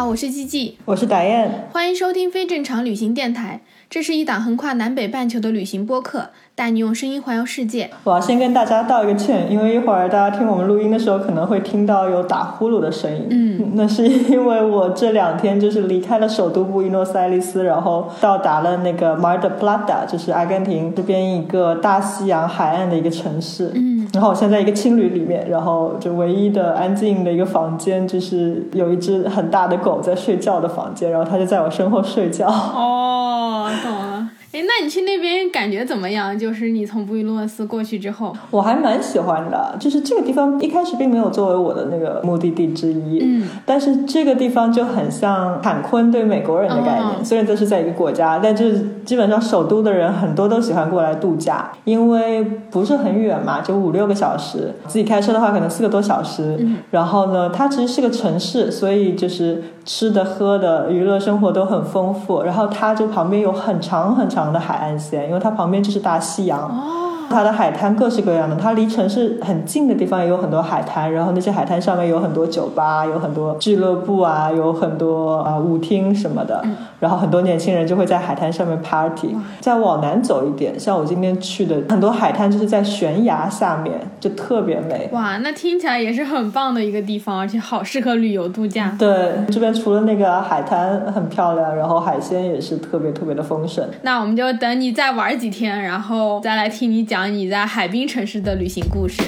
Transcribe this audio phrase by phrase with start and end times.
[0.00, 3.60] 好，我是季季，我是达燕，欢迎收听非正常旅行电台。
[3.90, 7.90] 这是一档横跨南北半球的旅行播客，带你用声音环游世界。
[8.04, 13.26] 我要先跟大家道一个歉，因为一会儿大家听我们录音的时候可能会听到有打呼噜的声音。
[13.28, 23.70] 嗯，那是因为我这两天就是离开了首都布宜诺斯艾利斯，然后到达了那个马尔德普拉达，就是阿根廷这边一个大西洋海岸的一个城市。
[23.74, 32.48] 嗯，然后我现在一个青旅里面，然后就唯一的安静的一个房间，就是有一只很大的狗在睡觉的房间，然后它就在我身后睡觉。
[32.48, 34.19] 哦，懂了。
[34.52, 36.36] 哎，那你去那边感觉怎么样？
[36.36, 56.78] 就是你从布宜诺斯过去之后，我还蛮喜欢的，就是这个地方一开始并没有作为我的那个目的地之一，嗯，但是这个地方就很像坎昆对美国人的概念，嗯虽然都是在一个国家，但就是基本上首都的人很多都喜欢过来度假，因为不是很远嘛，就五六个小时，自己开车的话可能四个多小时，嗯。
[56.90, 59.62] 然后呢，它其实是个城市，所以就是
[59.92, 66.60] 吃的、喝的、娱乐生活都很丰富，然后它就旁边有很长很长的海岸线，因为它旁边就是大西洋。
[66.60, 76.64] 哦，它的海滩各式各样的，它离城市很近的地方也有很多海滩，然后那些海滩上面有很多酒吧，有很多俱乐部啊，有很多啊、舞厅什么的，
[77.00, 79.34] 然后很多年轻人就会在海滩上面 party。
[79.60, 85.08] 再往南走一点，像我今天去的很多海滩就是在悬崖下面，就特别美。
[85.12, 88.94] 哇，那听起来也是很棒的一个地方，而且好适合旅游度假。
[88.98, 93.84] 对，这边除了那个海滩很漂亮，然后海鲜也是特别特别的丰盛。
[94.02, 99.22] 那我们就等你再玩几天，然后再来听你讲你在海滨城市的旅行故事。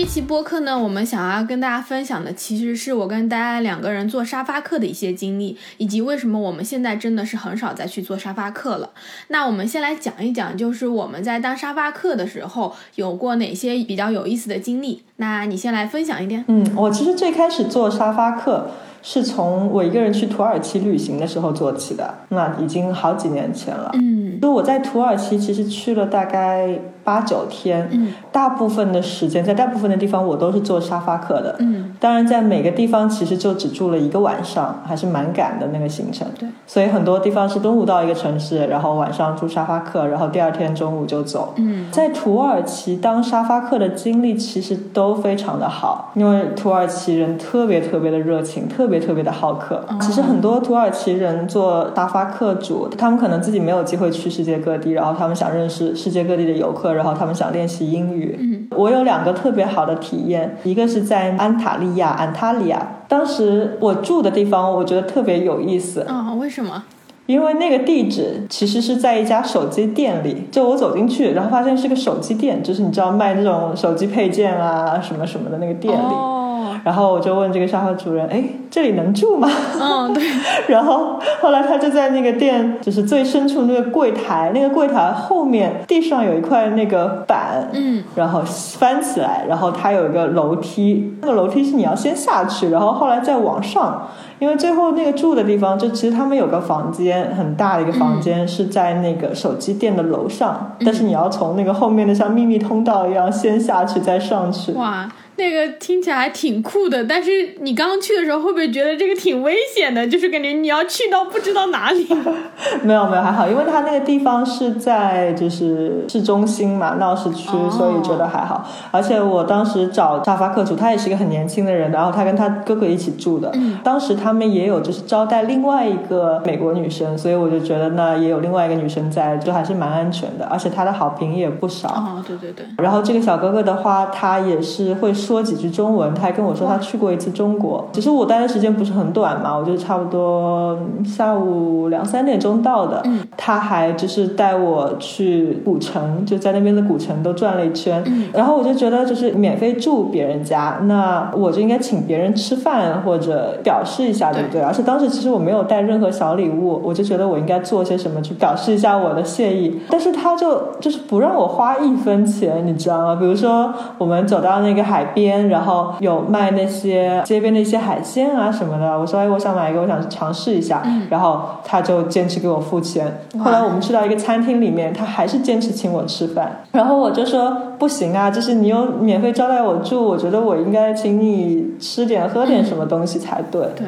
[0.00, 8.90] 这期播客呢，我们想要跟大家分享的，其实是我跟大家两个人做沙发客的一些经历，以及为什么我们现在真的是很少再去做沙发客了。
[9.26, 15.02] 那我们先来讲一讲，就是我们在当沙发客的时候有过哪些比较有意思的经历。
[15.16, 16.44] 那你先来分享一点。
[16.46, 18.70] 嗯，我其实最开始做沙发客
[19.02, 23.90] 是从我一个人去土耳其旅行的时候做起的，那已经好几年前了。
[23.94, 31.56] 嗯就我在土耳其其实去了大概八九天，嗯大部分的时间在大部分的地方我都是做沙发客的。
[31.58, 36.28] 嗯当然，在每个地方其实就只住了一个晚上，还是蛮赶的那个行程。
[36.38, 41.54] 对，所以很多地方是中午到一个城市，然后晚上住沙发客，然后第二天中午就走。
[41.56, 49.82] 嗯在土耳其当沙发客的经历其实都非常的好，因为土耳其人特别特别的热情，特别特别的好客。
[49.88, 58.36] 嗯其实很多土耳其人做沙发客主，他们可能自己没有机会去世界各地，然后他们想认识世界各地的游客，然后他们想练习英语。
[58.38, 62.86] 嗯我有两个特别好的体验，一个是在安塔利亚，安塔利亚。
[63.08, 66.84] 当时我住的地方，我觉得特别有意思，哦，为什么？
[67.26, 75.98] 因为那个地址其实是在一家手机店里，就我走进去，然后发现是个手机店，就是你知道卖这种手机配件啊什么什么的那个店里。
[75.98, 76.37] 哦，
[76.84, 79.48] 然后我就问这个沙发主人：“哎，这里能住吗？”
[79.80, 80.22] 嗯，对，
[80.68, 88.42] 然后后来他就在那个店，就是最深处那个柜台，那个柜台后面地上有一块那个板，嗯然后
[88.78, 94.08] 翻起来，然后它有一个楼梯，那个楼梯是你要先下去，然后后来再往上，
[94.38, 104.72] 因为最后那个住的地方，就其实他们有个房间，很大的一个房间是在那个手机店的楼上，但是你要从那个后面的像秘密通道一样先下去再上去。
[104.72, 110.06] 哇，那个听起来还挺酷的，但是你刚刚去的时候会不会觉得这个挺危险的？
[110.06, 112.06] 就是感觉你要去到不知道哪里。
[112.82, 118.68] 没有没有还好，因为它那个地方是在就是市中心嘛，闹市区，哦所以觉得还好。
[118.90, 123.50] 而且我当时找沙发客主，他也是一个很年轻的人，然后他跟他哥哥一起住的。
[123.54, 130.44] 嗯当时他们也有就是招待另外一个美国女生，所以我就觉得那也有另外一个女生在，就还是蛮安全的。
[130.46, 131.88] 而且他的好评也不少。
[131.88, 137.86] 哦，对对对，然后这个小哥哥的话，他也是会说几句中文，他还跟我说他去过一次中国。
[137.92, 143.02] 其实我待的时间不是很短嘛，我就差不多下午两三点钟到的。
[143.04, 148.02] 嗯，他还就是带我去古城，就在那边的古城都转了一圈。
[148.06, 154.62] 嗯，然后我就觉得就是免费住别人家，那我就应该请别人吃饭或者表示一下，对不对？
[154.62, 159.78] 而且当时其实我没有带任何小礼物，我就觉得我应该做些什么去表示一下我的谢意。
[159.90, 163.16] 但是他就就是不让我花一分钱，你知道吗？
[163.16, 173.20] 比如说我们走到那个海边，然后有卖那些街边的一些海鲜啊什么的，我说哎，我想买一个，我想尝试一下，然后他就坚持给我付钱。
[173.38, 183.62] 后来我们去到一个餐厅里面，他还是坚持请我吃饭，然后我就说不行啊，就是你又免费招待我住，我觉得我应该请你吃点喝点什么东西才对。
[183.76, 183.86] 对，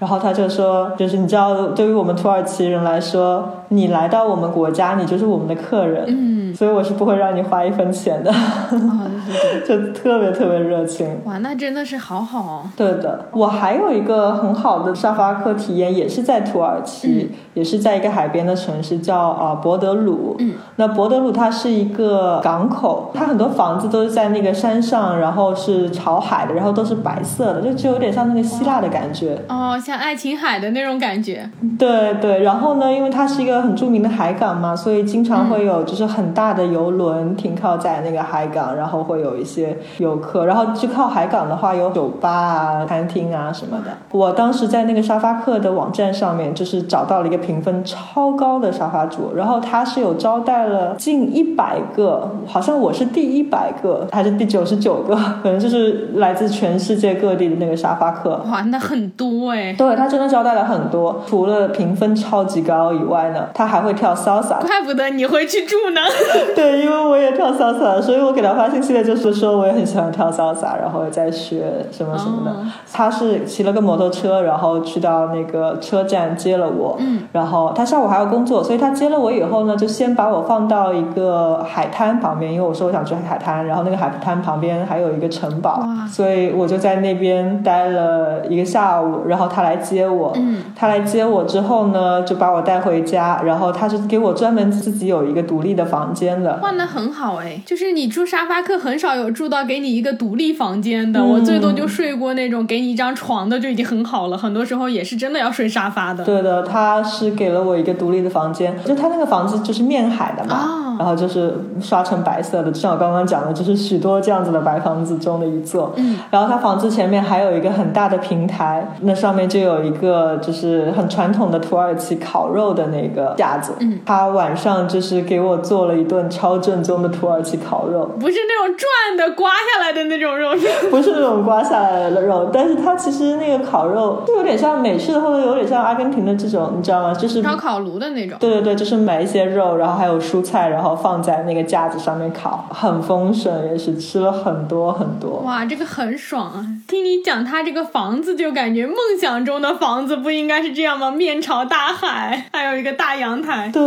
[0.00, 11.20] 然后他就说，就是你知道，对于我们土耳其人来说，你来到我们国家，你就是我们的客人，嗯，所以我是不会让你花一分钱的，哦，对对对， 就特别特别热情。
[11.26, 12.62] 哇，那真的是好好哦。
[12.74, 20.34] 对的，我还有一个很好的沙发客体验，也是在土耳其，也是在一个海边的城市，叫啊、呃博德鲁。
[20.38, 29.38] 嗯，那博德鲁它是一个港口，它很多房子都是在那个山上，然后是朝海的，然后都是白色的，就就有点像那个希腊的感觉。
[29.48, 31.50] 哦，像爱琴海的那种感觉。
[31.76, 40.46] 对对，然后呢，因为它是一个很著名的海港嘛，所以经常会有就是很大的游轮停靠在那个海港，然后会有一些游客。
[40.46, 43.90] 然后就靠海港的话，有酒吧啊、餐厅啊什么的。
[44.12, 58.40] 我当时在那个沙发客的网站上面，就是找到了一个评分超高的沙发主，然后他是有招待了近一百个，好像我是第一百个还是第九十九个，可能就是来自全世界各地的那个沙发客。
[58.50, 64.60] 哇，那很多哎，对他真的招待了很多，除了评分超级高以外呢，他还会跳 salsa。
[64.60, 66.00] 怪不得你会去住呢。
[66.54, 72.50] 对，因为我也跳 salsa，所以我给他发信息的就是说我也很喜欢跳 salsa，然后也在学什么什么的。
[72.50, 72.56] 哦
[72.92, 96.58] 他是骑了个摩托车，然后去到那个车站接了我，嗯，然后他下午还要工作，所以他接了我以后呢，就先把我放到一个海滩旁边，因为我说我想去海滩，然后那个海滩旁边还有一个城堡，所以我就在那边待了一个下午，然后他来接我，嗯，他来接我之后呢，就把我带回家，然后他是给我专门自己有一个独立的房间的。
[96.62, 101.30] 哇，那很好哎，就是你住沙发客很少有住到给你一个独立房间的，嗯。
[101.30, 106.24] 我最多就睡过那种给你一张床的就已经很好了，很多时候也是真的要睡沙发的。
[106.24, 110.96] 对的，他是给了我一个独立的房间，就他那个房子就是面海的嘛，哦。
[110.98, 115.94] 然后就是刷成白色的，就像我刚刚讲的，就是许多这样子的白房子中的一座。
[115.96, 123.72] 嗯，然后他房子前面还有一个很大的平台，那上面就有一个就是很传统的土耳其烤肉的那个架子。
[123.80, 128.06] 嗯，他晚上就是给我做了一顿超正宗的土耳其烤肉。
[128.18, 137.14] 不是那种转的刮下来的那种肉，是 不是那种刮下来的肉，但是它其实那个烤肉就有点像美式的，或者有点像阿根廷的这种，你知道吗？
[137.14, 138.38] 就是烧烤炉的那种。
[138.38, 145.42] 对对对，就是买一些肉，然后还有蔬菜，然后放在那个架子上面烤，很丰盛，也是吃了很多很多。
[145.44, 146.66] 哇，这个很爽啊！
[146.88, 151.10] 听你讲他这个房子，就感觉梦想中的房子不应该是这样吗？
[151.10, 153.70] 面朝大海，还有一个大阳台。
[153.72, 153.80] 对，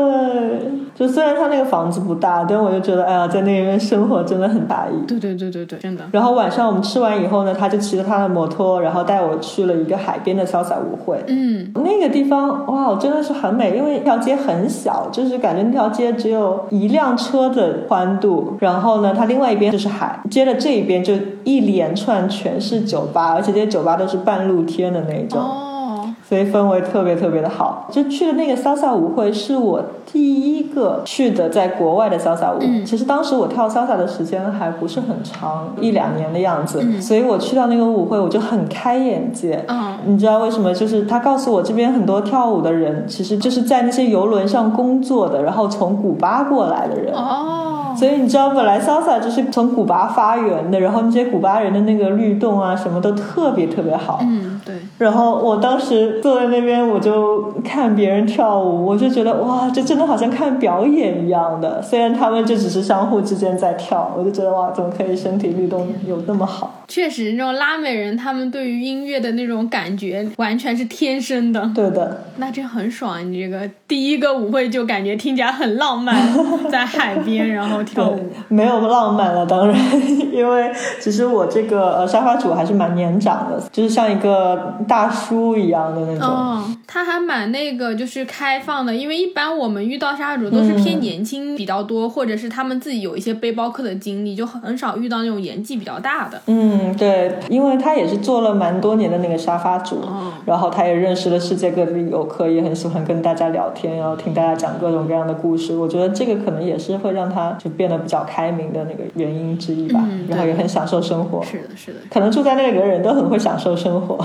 [0.96, 5.06] 就虽然他那个房子不大，但我就觉得，哎呀，在那边生活真的很大意。
[5.08, 6.04] 对对对对对，真的。
[6.12, 11.24] 然后晚上我们吃完以后呢，他就骑着他的摩托，然后带我去了一个海边的潇洒舞会。
[11.28, 18.58] 嗯，那个地方哇，真的是很美，因为那条街很小，就是感觉那条街只有一辆车的宽度。
[18.60, 21.14] 然后呢，它另外一边就是海，接着这一边就
[21.44, 25.40] 一连串全是酒吧，而且这些酒吧都是半露天的那种。
[25.40, 27.88] 哦，所以氛围特别特别的好。
[27.92, 32.60] 就去的那个 salsa 舞会是我第一个去的在国外的 salsa 舞。
[32.62, 36.80] 嗯其实当时我跳 salsa 的时间还不是很长，一两年的样子。
[36.82, 39.64] 嗯所以我去到那个舞会，我就很开眼界。
[39.68, 40.74] 嗯，你知道为什么？
[40.74, 47.14] 就是他告诉我，这边很多跳舞的人，其实就是在那些游轮上工作的，然后从古巴过来的人。
[47.14, 54.20] 哦，所以你知道，本来 salsa 就是从古巴发源的，然后那些古巴人的那个律动啊，什么都特别特别好。
[54.22, 61.82] 嗯，对，然后我当时坐在那边，我就看别人跳舞，我就觉得哇，这真的好像看表演一样的。
[61.82, 66.72] 虽然他们就只是相互之间在跳，我就觉得哇，怎么可以身体律动有那么好？
[66.94, 73.20] 确实，那种拉美人他们对于音乐的那种感觉完全是天生的，对的，那这很爽。
[73.32, 76.16] 你这个第一个舞会就感觉听起来很浪漫，
[76.70, 79.76] 在海边然后跳舞。，没有浪漫了，当然，
[80.32, 80.72] 因为
[81.02, 86.28] 其实我这个呃沙发主还是蛮年长的，就是像一个大叔一样的那种。
[86.28, 96.40] 哦，他还蛮那个，就是开放的，因为一般我们遇到沙主都是偏年轻比较多，或者是他们自己有一些背包客的经历，就很少遇到那种年纪比较大的。
[96.46, 105.76] 嗯嗯，对，因为他也是做了蛮多年的那个沙发主，哦然后他也认识了世界各地的游客，也很喜欢跟大家聊天，然后听大家讲各种各样的故事。
[105.76, 110.02] 我觉得这个可能也是会让他就变得比较开明的那个原因之一吧。
[110.04, 114.18] 嗯然后也很享受生活，是的，是的，可能住在那里的人都很会享受生活。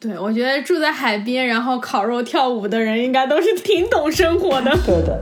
[0.00, 4.70] 对，我觉得住在海边，然后烤肉跳舞的人，应该都是挺懂生活的。
[4.86, 5.20] 对的。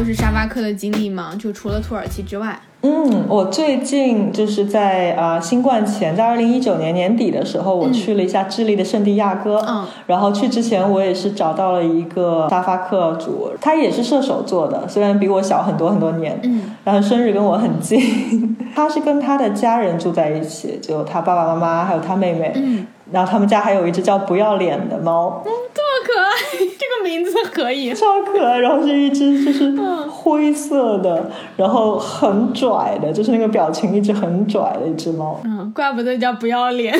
[0.00, 1.32] 就是沙巴克的经历吗？
[1.38, 9.62] 就除了土耳其之外，嗯，我最近就是在啊、呃新冠前，在二零一九年年底的时候，我去了一下智利的圣地亚哥。
[9.68, 16.40] 嗯然后去之前，我也是找到了一个沙发客主，他也是射手座的，虽然比我小很多很多年。
[16.44, 18.00] 嗯然后生日跟我很近，
[18.74, 22.50] 他是跟他的家人住在一起，就他爸爸妈妈还有他妹妹。
[22.54, 26.69] 嗯，然后他们家还有一只叫不要脸的猫，嗯这么可爱，这个
[27.02, 27.92] 名字可以。
[27.94, 28.58] 超可爱。
[28.58, 35.40] 然后是一只就是嗯灰色的，然后很拽的，就是那个表情一直很拽的一只猫。
[35.44, 36.94] 嗯，怪不得叫不要脸。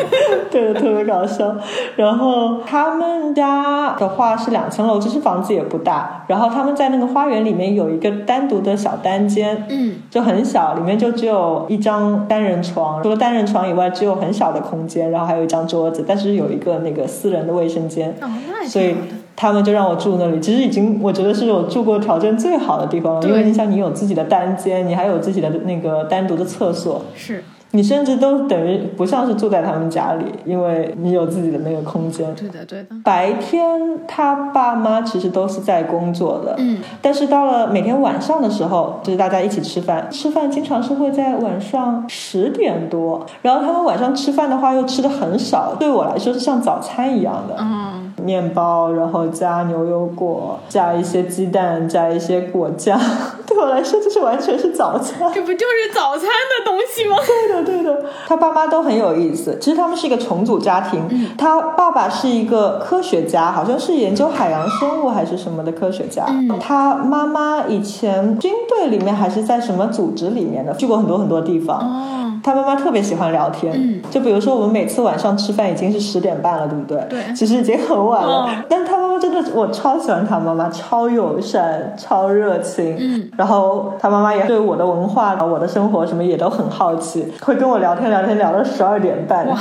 [0.50, 1.56] 对，特别搞笑。
[1.96, 6.24] 然后他们家的话是两层楼，就是房子也不大。
[6.28, 18.10] 然后他们在那个花园里面有一个单独的小单间，嗯就很小，里面就只有一张单人床，除了单人床以外，只有很小的空间，然后还有一张桌子，但是有一个那个私人的卫生间。
[18.20, 18.94] 哦，那所以。
[19.36, 27.44] 他们就让我住那里，其实已经我觉得是我住过条件最好的地方了，因为你想，你有自己的单间，你还有自己的那个单独的厕所，是。
[27.72, 32.32] 你甚至都等于不像是住在他们家里，因为你有自己的那个空间。
[32.34, 32.88] 对的，对的。
[33.04, 33.68] 白天
[34.06, 36.78] 他爸妈其实都是在工作的，嗯。
[37.02, 52.98] 但是到了每天晚上的时候，就是大家一起吃饭，吃饭经常是会在晚上十点多，然后他们晚上吃饭的话又吃的很少，对我来说是像早餐一样的，嗯，面包，然后加牛油果，加一些鸡蛋，加一些果酱，
[53.46, 55.30] 对我来说这是完全是早餐。
[55.34, 57.16] 这不就是早餐的东西吗？
[57.26, 59.58] 对的，对的，他爸妈都很有意思。
[59.60, 66.24] 其实他们是一个重组家庭，他爸爸是一个科学家，好像是研究海洋生物还是什么的科学家。
[66.28, 71.78] 嗯他妈妈以前军队里面还是在什么组织里面的，去过很多很多地方。
[71.78, 77.04] 哦，他妈妈特别喜欢聊天，嗯就比如说我们每次晚上吃饭已经是十点半了，对不对？
[77.10, 78.46] 对其实已经很晚了。
[78.48, 82.96] 嗯但他妈妈真的，我超喜欢他妈妈，超友善，超热情。
[83.00, 89.48] 嗯，然后他妈妈也对我的文化、我的生活什么也都很好奇，会跟我聊天聊天聊到十二点半。
[89.48, 89.56] 哇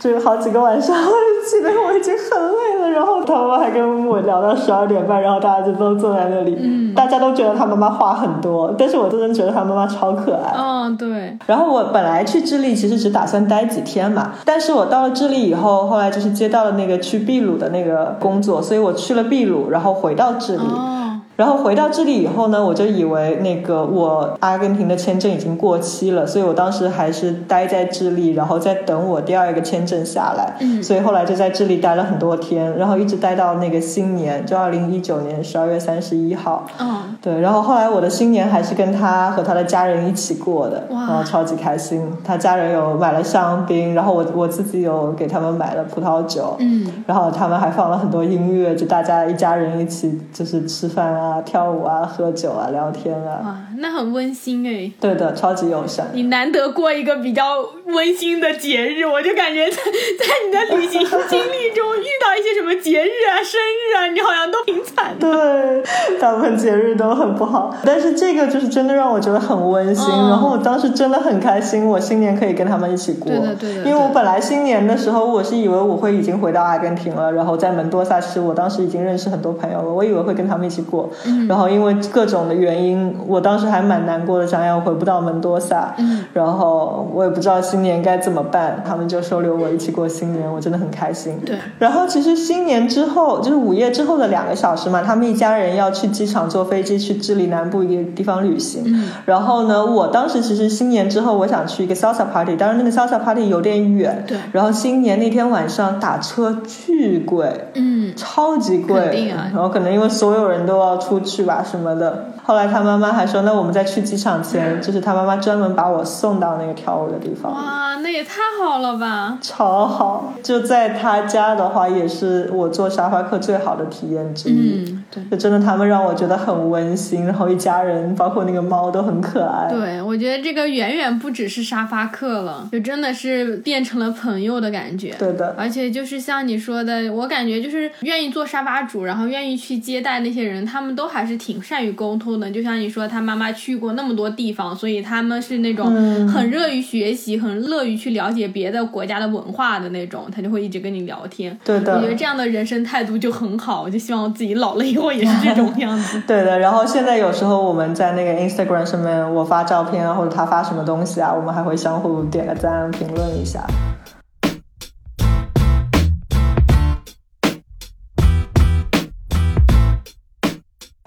[0.00, 1.12] 就是好几个晚上，我
[1.48, 10.52] 记得我已经很累了，然后他妈妈还跟我聊到十二点半，然后大家就都坐在那里，嗯大家都觉得他妈妈话很多，但是我真的觉得他妈妈超可爱。
[10.56, 20.62] 嗯，对，然后我本来去智利其实只打算待几天嘛，但是我到了智利以后，后来就是接到了那个去秘鲁的那个工作，所以我去了秘鲁，然后回到智利。
[20.62, 21.03] 哦，
[21.36, 30.54] 然后回到智利以后呢，我就以为那个我阿根廷的签证已经过期了，所以我当时还是待在智利，然后再等我第二个签证下来。
[30.60, 36.66] 嗯所以后来就在智利待了很多天，然后一直待到那个新年，就二零一九年十二月三十一号。
[36.78, 42.02] 嗯，对，然后后来我的新年还是跟他和他的家人一起过的，哇然后超级开心。
[42.22, 53.66] 他家人有买了香槟，然后我我自己有给他们买了葡萄酒，嗯，然后他们还放了很多音乐，就大家一家人一起就是吃饭啊、跳舞啊、喝酒啊、聊天啊。
[53.78, 54.90] 那很温馨哎。
[55.00, 56.08] 对的，超级友善。
[56.12, 59.76] 你难得过一个比较温馨的节日，我就感觉在
[60.20, 65.30] 在你的旅行经历中遇到一些什么节日啊、生日啊，你好像都挺惨的。
[65.30, 70.04] 对，大部分节日都很不好，但是这个就是真的让我觉得很温馨。
[70.12, 73.30] 嗯然后我当时真的很开心，我新年可以跟他们一起过。
[73.30, 81.10] 对的对的因为我本来新年的时候，我是以为我会已经回到阿根廷了，然后在门多萨市，我当时已经认识很多朋友了，我以为会跟他们一起过。
[81.26, 85.94] 嗯然后因为各种的原因，我当时还蛮难过的，想要回不到门多萨。
[85.98, 91.38] 嗯然后我也不知道新年该怎么办，他们就收留我一起过新年，我真的很开心。
[91.46, 98.82] 对，然后其实新年之后，就是午夜之后的两个小时嘛，他们一家人要去机场坐飞机去智利南部一个地方旅行。
[98.86, 104.24] 嗯然后呢，我当时其实新年之后我想去一个 salsa party，当然那个 salsa party 有点远。
[104.26, 107.48] 对然后新年那天晚上打车巨贵。
[107.74, 112.26] 嗯，超级贵，啊然后可能因为所有人都要出去吧什么的。
[112.42, 117.52] 后来他妈妈还说，那我们在去机场前，就是他妈妈专门把我送到那个跳舞的地方。
[117.52, 119.38] 哇，那也太好了吧！
[119.40, 124.84] 超好，就在他家的话，也是我做沙发客最好的体验之一。
[125.14, 129.68] 嗯，就真的他们让我觉得很温馨，然后一家人包括那个猫都很可爱。
[129.70, 135.14] 对，我觉得这个远远不只是沙发客了，就真的是变成了朋友的感觉。
[135.18, 142.50] 对的，而且就是像你说的，我感觉就是愿意做沙发主，然后愿意去接待那些人，他们都还是挺善于沟通的。
[142.50, 151.56] 就像你说，他妈妈去过那么多地方，所以他们是那种嗯很热于学习、很乐于去了解别的国家的文化的那种，他就会一直跟你聊天。
[151.64, 156.20] 对的我觉得这样的人生态度就很好，我就希望自己老了以后也是这种样子。
[156.26, 156.58] 对的。
[156.58, 163.64] 然后现在有时候我们在那个 Instagram 上面，我发照片啊，或者他发什么东西啊，我们还会相互点个赞、评论一下。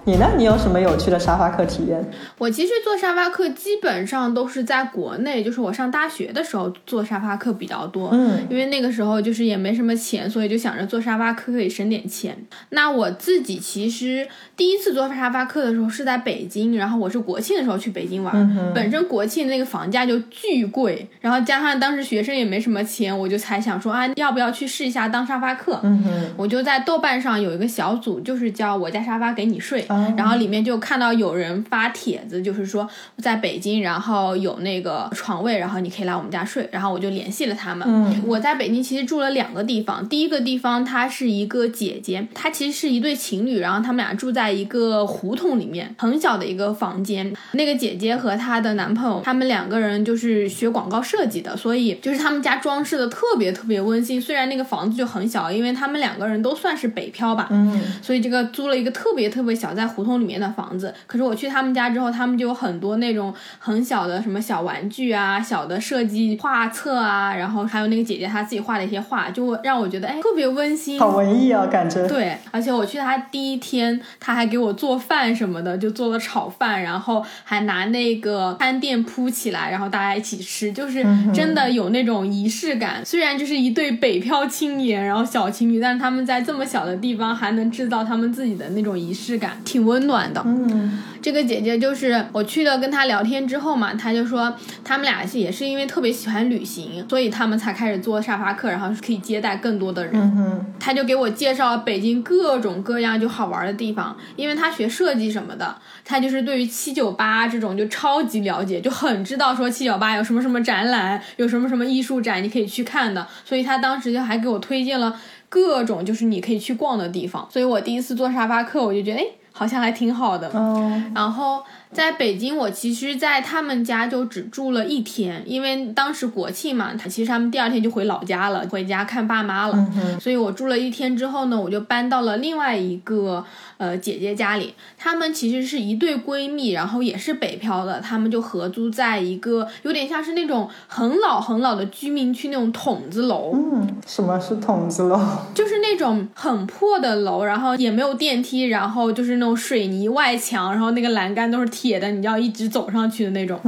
[0.08, 0.26] 你呢？
[0.38, 2.02] 你有什么有趣的沙发客体验？
[2.38, 8.08] 我其实做沙发客基本上都是在国内，就是我上大学的时候做沙发客比较多。
[8.14, 12.34] 嗯因为那个时候就是也没什么钱，所以就想着做沙发客可以省点钱。
[12.70, 18.34] 那我自己其实第一次做沙发客的时候是在北京，然后我是国庆的时候去北京玩。
[18.34, 25.78] 嗯本身国庆那个房价就巨贵，然后加上当时学生也没什么钱，我就才想说啊，要不要去试一下当沙发客？
[25.82, 32.88] 嗯哼，我就在豆瓣上有一个小组，就是叫我家沙发给你睡，哦然后里面就看到有人发帖子，就是说
[33.18, 37.86] 在北京，然后有那个床位，然后你可以来我们家睡，然后我就联系了他们。
[37.88, 47.32] 嗯我在北京其实住了两个地方，第一个地方她是一个姐姐，她其实是一对情侣，然后他们俩住在一个胡同里面，很小的一个房间。
[47.52, 54.20] 那个姐姐和她的男朋友，他们两个人就是学广告设计的，所以就是他们家装饰的特别特别温馨。
[54.20, 60.94] 虽然那个房子就很小，因为他们两个人都算是北漂吧，嗯所以这个租了一个特别特别小在胡同里面的房子。
[61.06, 71.00] 可是我去他们家之后，他们就有很多那种很小的什么小玩具啊、小的设计画册啊，然后还有那个姐姐她自己画的一些画，就让我觉得哎特别温馨。
[71.00, 72.06] 好文艺啊，感觉。
[72.06, 83.04] 对，而且我去他第一天，他还给我做饭什么的，就做了炒饭，然后还拿那个餐垫铺起来，然后大家一起吃，就是真的有那种仪式感。
[83.04, 90.42] 虽然就是一对北漂青年，然后小情侣，但是他们在这么小的地方还能制造他们自己的那种仪式感，挺温暖的。
[90.44, 94.54] 嗯这个姐姐就是我去了跟她聊天之后嘛，她就说
[94.84, 100.12] 他们俩是也是因为特别喜欢旅行，所以他们才开始做沙发客，然后可以接待更多的人。
[100.14, 119.24] 嗯哼，他就给我介绍了北京各种各样就好玩的地方，因为她学设计什么的，她就是对于七九八这种就超级了解，就很知道说七九八有什么什么展览，有什么什么艺术展你可以去看的，所以她当时就还给我推荐了各种就是你可以去逛的地方，所以我第一次做沙发客，我就觉得哎，
[119.58, 120.48] 好像还挺好的。
[120.50, 129.72] 哦，然后在北京，我其实，在他们家就只住了一天，因为当时国庆嘛，他其实他们第二天就回老家了，回家看爸妈了。
[129.74, 133.44] 嗯哼，所以我住了一天之后呢，我就搬到了另外一个
[133.78, 134.74] 呃姐姐家里。
[134.96, 143.50] 他们其实是一对闺蜜，然后也是北漂的，他们就合租在一个有点像是那种很老很老的居民区那种筒子楼。
[143.54, 145.18] 嗯，什么是筒子楼？
[145.52, 153.60] 就是那种很破的楼，然后也没有电梯，然后就是那种水泥外墙，然后那个栏杆都是铁的，你要一直走上去的那种。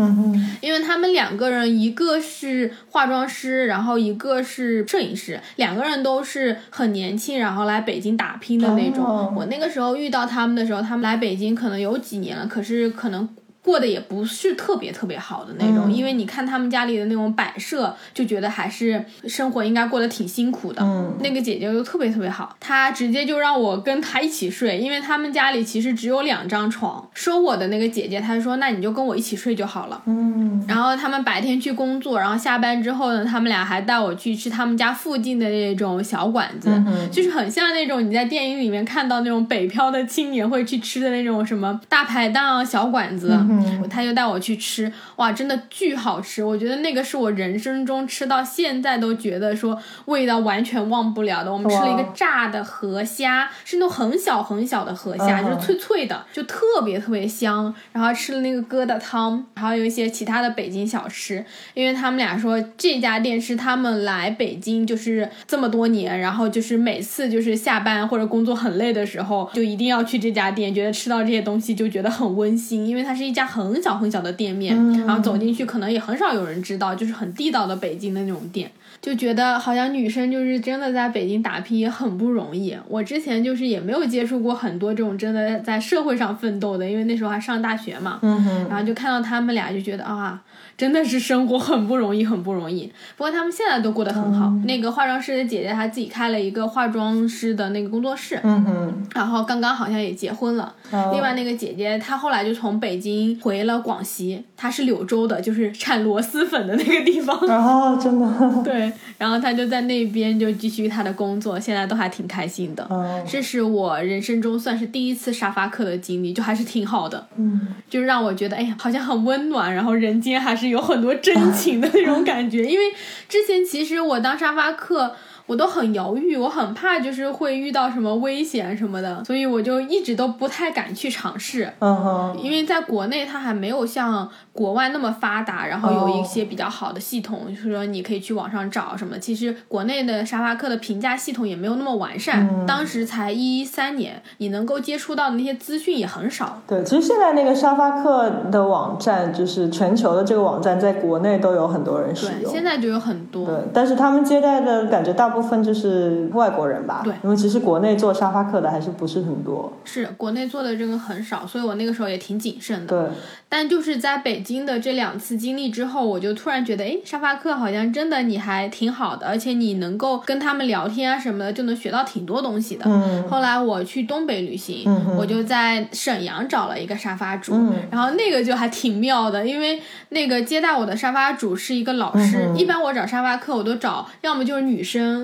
[0.60, 9.04] 因为他们两个人，一个是化妆师，然后一个是摄影师，两个人都是很年轻，然后来北京打拼的那种。
[9.04, 13.28] 哦我那个时候遇到他们的时候，他们来北京可能有几年了，可是可能。
[13.70, 20.82] 过得也不是特别特别好的那种，嗯因为你看他们家里的那种摆设，就觉得还是生活应该过得挺辛苦的。
[20.82, 27.08] 嗯那个姐姐就特别特别好，她直接就让我跟她一起睡，因为他们家里其实只有两张床。
[27.14, 30.02] 收我的那个姐姐，她就说那你就跟我一起睡就好了。
[30.06, 43.30] 嗯然后他们白天去工作，然后下班之后呢，他们俩还带我去吃他们家附近的那种小馆子，嗯就是很像那种你在电影里面看到那种北漂的青年会去吃的那种什么大排档啊、小馆子。
[43.66, 46.44] 嗯他就带我去吃，哇，真的巨好吃！
[46.44, 51.52] 我觉得那个是我人生中吃到现在都觉得说味道完全忘不了的。
[51.52, 57.74] 我们吃了一个炸的河虾，是那种很小很小的河虾，嗯就是脆脆的，就特别特别香。
[57.92, 61.44] 然后吃了那个疙瘩汤，然后有一些其他的北京小吃，
[61.74, 74.76] 因为他们俩说这家店是他们来北京就是这么多年，然后就是每次就是下班或者工作很累的时候，就一定要去这家店，觉得吃到这些东西就觉得很温馨，因为它是一家家很小很小的店面，
[75.06, 78.70] 然后走进去可能也很少有人知道，就是很地道的北京的那种店。
[79.00, 82.76] 就觉得好像女生就是真的在北京打拼也很不容易。
[82.86, 88.18] 我之前就是也没有接触过很多这种真的在社会上奋斗的，因为那时候还上大学嘛。
[88.20, 90.38] 嗯，然后就看到他们俩，就觉得啊，
[90.80, 92.90] 真的是生活很不容易，很不容易。
[93.14, 94.50] 不过他们现在都过得很好。
[94.64, 100.74] 那个化妆师的姐姐，她自己开了一个化妆师的那个工作室，嗯嗯，然后刚刚好像也结婚了。
[100.90, 107.38] 哦另外那个姐姐，她后来就从北京回了广西，她是柳州的，就是产螺蛳粉的那个地方。
[107.46, 108.26] 然后真的，
[108.64, 112.86] 对，然后她就在那边就继续她的工作，现在都还挺开心的。
[112.90, 117.26] 嗯这是我人生中算是第一次沙发客的经历，就还是挺好的。
[117.36, 122.64] 嗯，就让我觉得，哎呀，好像很温暖，然后人间还是有很多真情的那种感觉。
[122.64, 122.92] 因为
[123.28, 125.16] 之前其实我当沙发客，
[125.50, 131.68] 我都很犹豫，我很怕就是会遇到什么危险什么的，所以我就一直都不太敢去尝试。
[131.80, 139.18] 嗯哼，因为在国内它还没有像国外那么发达，然后有一些比较好的系统，就是说你可以去网上找什么。
[139.18, 146.62] 其实国内的沙发客的评价系统也没有那么完善，当时才一三年，你能够接触到的那些资讯也很少。
[146.68, 152.52] 对，其实现在那个沙发客的网站，就是全球的这个网站，在国内都有很多人使对，用。
[152.52, 153.44] 现在就有很多。
[153.44, 157.02] 对，但是他们接待的感觉大部分就是外国人吧？
[157.04, 159.72] 对因为其实国内做沙发客的还是不是很多。
[159.84, 163.02] 是国内做的这个很少，所以我那个时候也挺谨慎的。
[163.02, 163.10] 对，
[163.48, 172.84] 但就是在北京的这两次经历之后，我就突然觉得，哎，沙发客好像真的你还挺好的，而且你能够跟他们聊天啊什么的，就能学到挺多东西的。
[172.86, 182.48] 嗯后来我去东北旅行，嗯我就在沈阳找了一个沙发主，嗯然后那个就还挺妙的，因为那个接待我的沙发主是一个老师。
[182.48, 185.19] 嗯一般我找沙发客，我都找要么就是女生，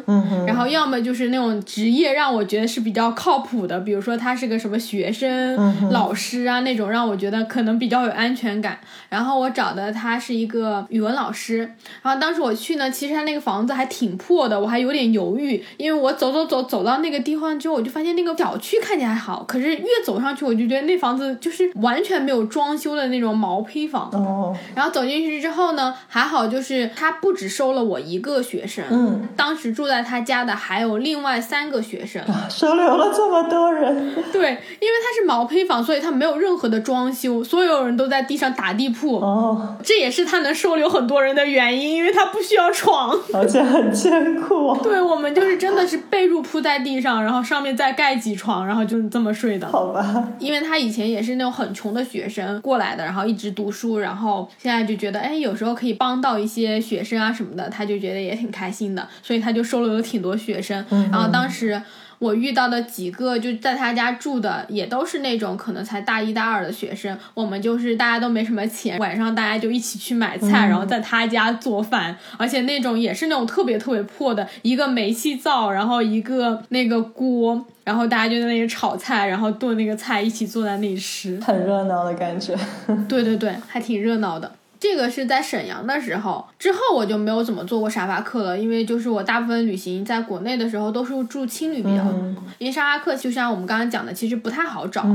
[0.46, 8.78] 然后要么就是那种职业让我觉得是比较靠谱的，比如说他是个什么学生、嗯老师啊那种，让我觉得可能比较有安全感。
[9.09, 11.59] 然后我找的他是一个语文老师，
[12.02, 24.11] 然后当时我去呢，其实他那个房子还挺破的，我还有点犹豫，因为我走走走走到那个地方之后，我就发现那个小区看起来还好，可是越走上去我就觉得那房子就是完全没有装修的那种毛坯房。
[24.12, 34.14] 哦，然后走进去之后呢，还好就是他不只收了我一个学生，嗯，当时住在他家的还有另外三个学生，收留了这么多人。
[34.33, 43.16] 对，因为他是毛坯房，所以他没有任何的装修，所有人都在地上打地铺，哦，这也是他能收留很多人的原因，因为他不需要床。
[43.33, 44.77] 而且很艰苦。
[44.83, 49.66] 对我们就是真的是被褥铺在地上，然后上面再盖几床，然后就是这么睡的。
[49.68, 60.84] 好吧，因为他以前也是那种很穷的学生过来的，然后一直读书，然后现在就觉得，哎，有时候可以帮到一些学生啊什么的，他就觉得也挺开心的，所以他就收留了挺多学生。
[61.10, 61.80] 然后当时
[62.18, 77.66] 我遇到的几个就在他家住的，也都是那种可能才大一大二的学生，我们就是大家都没什么钱，晚上大家就一起去买菜，然后在他家做饭，而且那种也是那种特别特别破的，一个煤气灶，然后一个那个锅。
[77.84, 81.38] 然后大家就在那里炒菜，然后炖那个菜，一起坐在那里吃。
[81.40, 82.52] 很热闹的感觉。
[83.08, 84.50] 对对对，还挺热闹的。
[84.78, 92.12] 这个是在沈阳的时候，之后我就没有怎么做过沙发客了，因为就是我大部分旅行在国内的时候都是住青旅比较多，
[92.58, 95.06] 因为沙发客就像我们刚刚讲的，其实不太好找，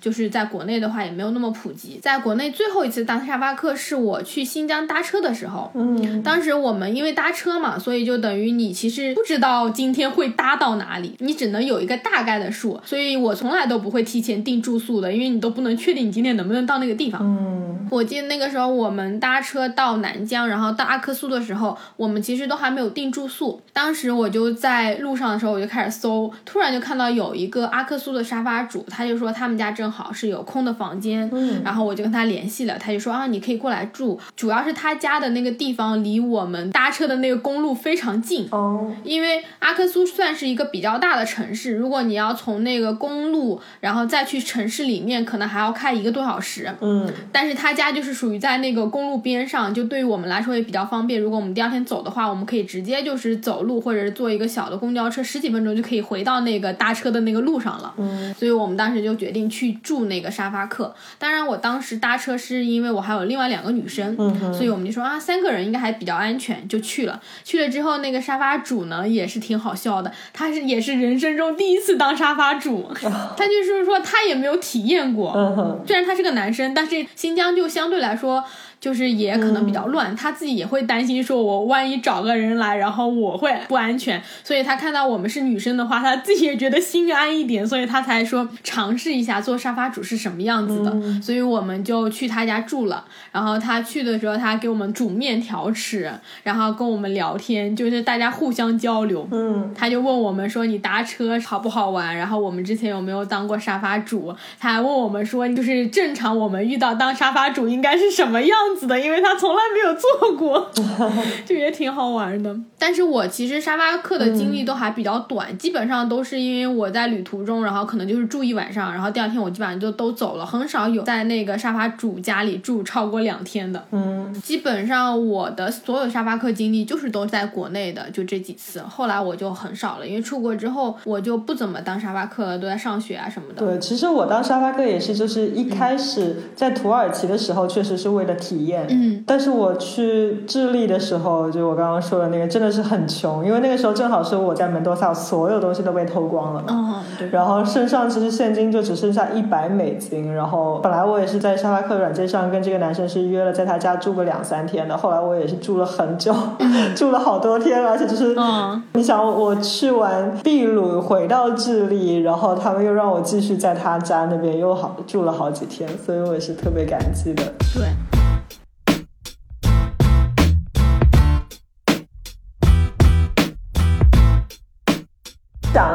[0.00, 1.98] 就是在国内的话也没有那么普及。
[2.02, 17.20] 在国内最后一次当沙发客是我去新疆搭车的时候，嗯，当时我们因为搭车嘛，所以就等于你其实不知道今天会搭到哪里，你只能有一个大概的数，所以我从来都不会提前订住宿的，因为你都不能确定你今天能不能到那个地方。
[17.22, 23.60] 嗯，我记得那个时候我们搭车到南疆，然后到阿克苏的时候，我们其实都还没有订住宿。
[23.72, 46.74] 当时我就在路上的时候，我就开始搜，突然就看到有一个阿克苏的沙发主，他就说他们家正好是有空的房间，嗯然后我就跟他联系了，他就说啊，你可以过来住，主要是他家的那个地方离我们搭车的那个公路非常近，哦，因为阿克苏算是一个比较大的城市，如果你要从那个公路，然后再去城市里面，可能还要开一个多小时。
[46.80, 51.20] 嗯，但是他家就是属于在那个公路边上，就对于我们来说也比较方便。
[51.20, 57.94] 如果我们第二天走的话，我们可以直接就是走路，或者是坐一个小的公交车，十几分钟就可以回到那个搭车的那个路上了。
[57.98, 60.94] 嗯，所以我们当时就决定去住那个沙发客。
[61.18, 67.20] 当然，我当时搭车是因为我还有另外两个女生，嗯所以我们就说啊，三个人应该还比较安全，就去了。
[67.44, 72.90] 去了之后，那个沙发主呢也是挺好笑的，他是也是人生中第一次当沙发主，
[73.36, 75.32] 他就是说他也没有体验过。
[75.34, 78.42] 嗯，虽然他是个男生，但是新疆就相对来说
[78.80, 93.04] 就是也可能比较乱，他自己也会担心，说我万一找个人来，然后我会不安全，所以他看到我们是女生的话，他自己也觉得心安一点，所以他才说尝试一下做沙发主是什么样子的，所以我们就去他家住了。
[93.32, 96.10] 然后他去的时候，他给我们煮面条吃，
[96.42, 99.26] 然后跟我们聊天，就是大家互相交流。
[99.30, 102.16] 嗯，他就问我们说你搭车好不好玩？
[102.16, 104.34] 然后我们之前有没有当过沙发主？
[104.58, 108.98] 他还问我们说，就是正常我们遇到当沙发主应该是什么样子的？
[108.98, 110.70] 因为他从来没有做过，
[111.46, 112.56] 就也挺好玩的。
[112.78, 123.84] 但是我其实沙发客的经历都还比较短，基本上都是因为我在旅途中，然后可能就是住一晚上，然后第二天我基本上就都走了，很少有在那个沙发主家里住超过两天的。
[123.90, 128.80] 嗯，基本上我的所有沙发客经历就是都在国内的，就这几次。
[128.80, 133.66] 后来我就很少了，因为出国之后我就不怎么当沙发客了，都在上学啊什么的。
[133.66, 138.86] 对，其实我当沙发客也是，就是一开始在土耳其的时候，确实是为了体验。
[138.88, 146.66] 嗯，但是我去智利的时候，就我刚刚说的那个，真的是很穷，因为那个时候正好是我在门多萨，所有东西都被偷光了嘛。
[146.68, 147.28] 哦，对。
[147.30, 156.34] 然后身上其实现金就只剩下一百美金，然后本来我也是在沙发客软件上跟这个男生是约了在他家住个两三天的，后来我也是住了很久，
[156.96, 167.42] 住了好多天，而且就是，嗯你想我去完秘鲁回到智利，然后他们又让我继续在他家那边又好住了好几天，所以我也是特别感激的。
[167.74, 168.17] 对。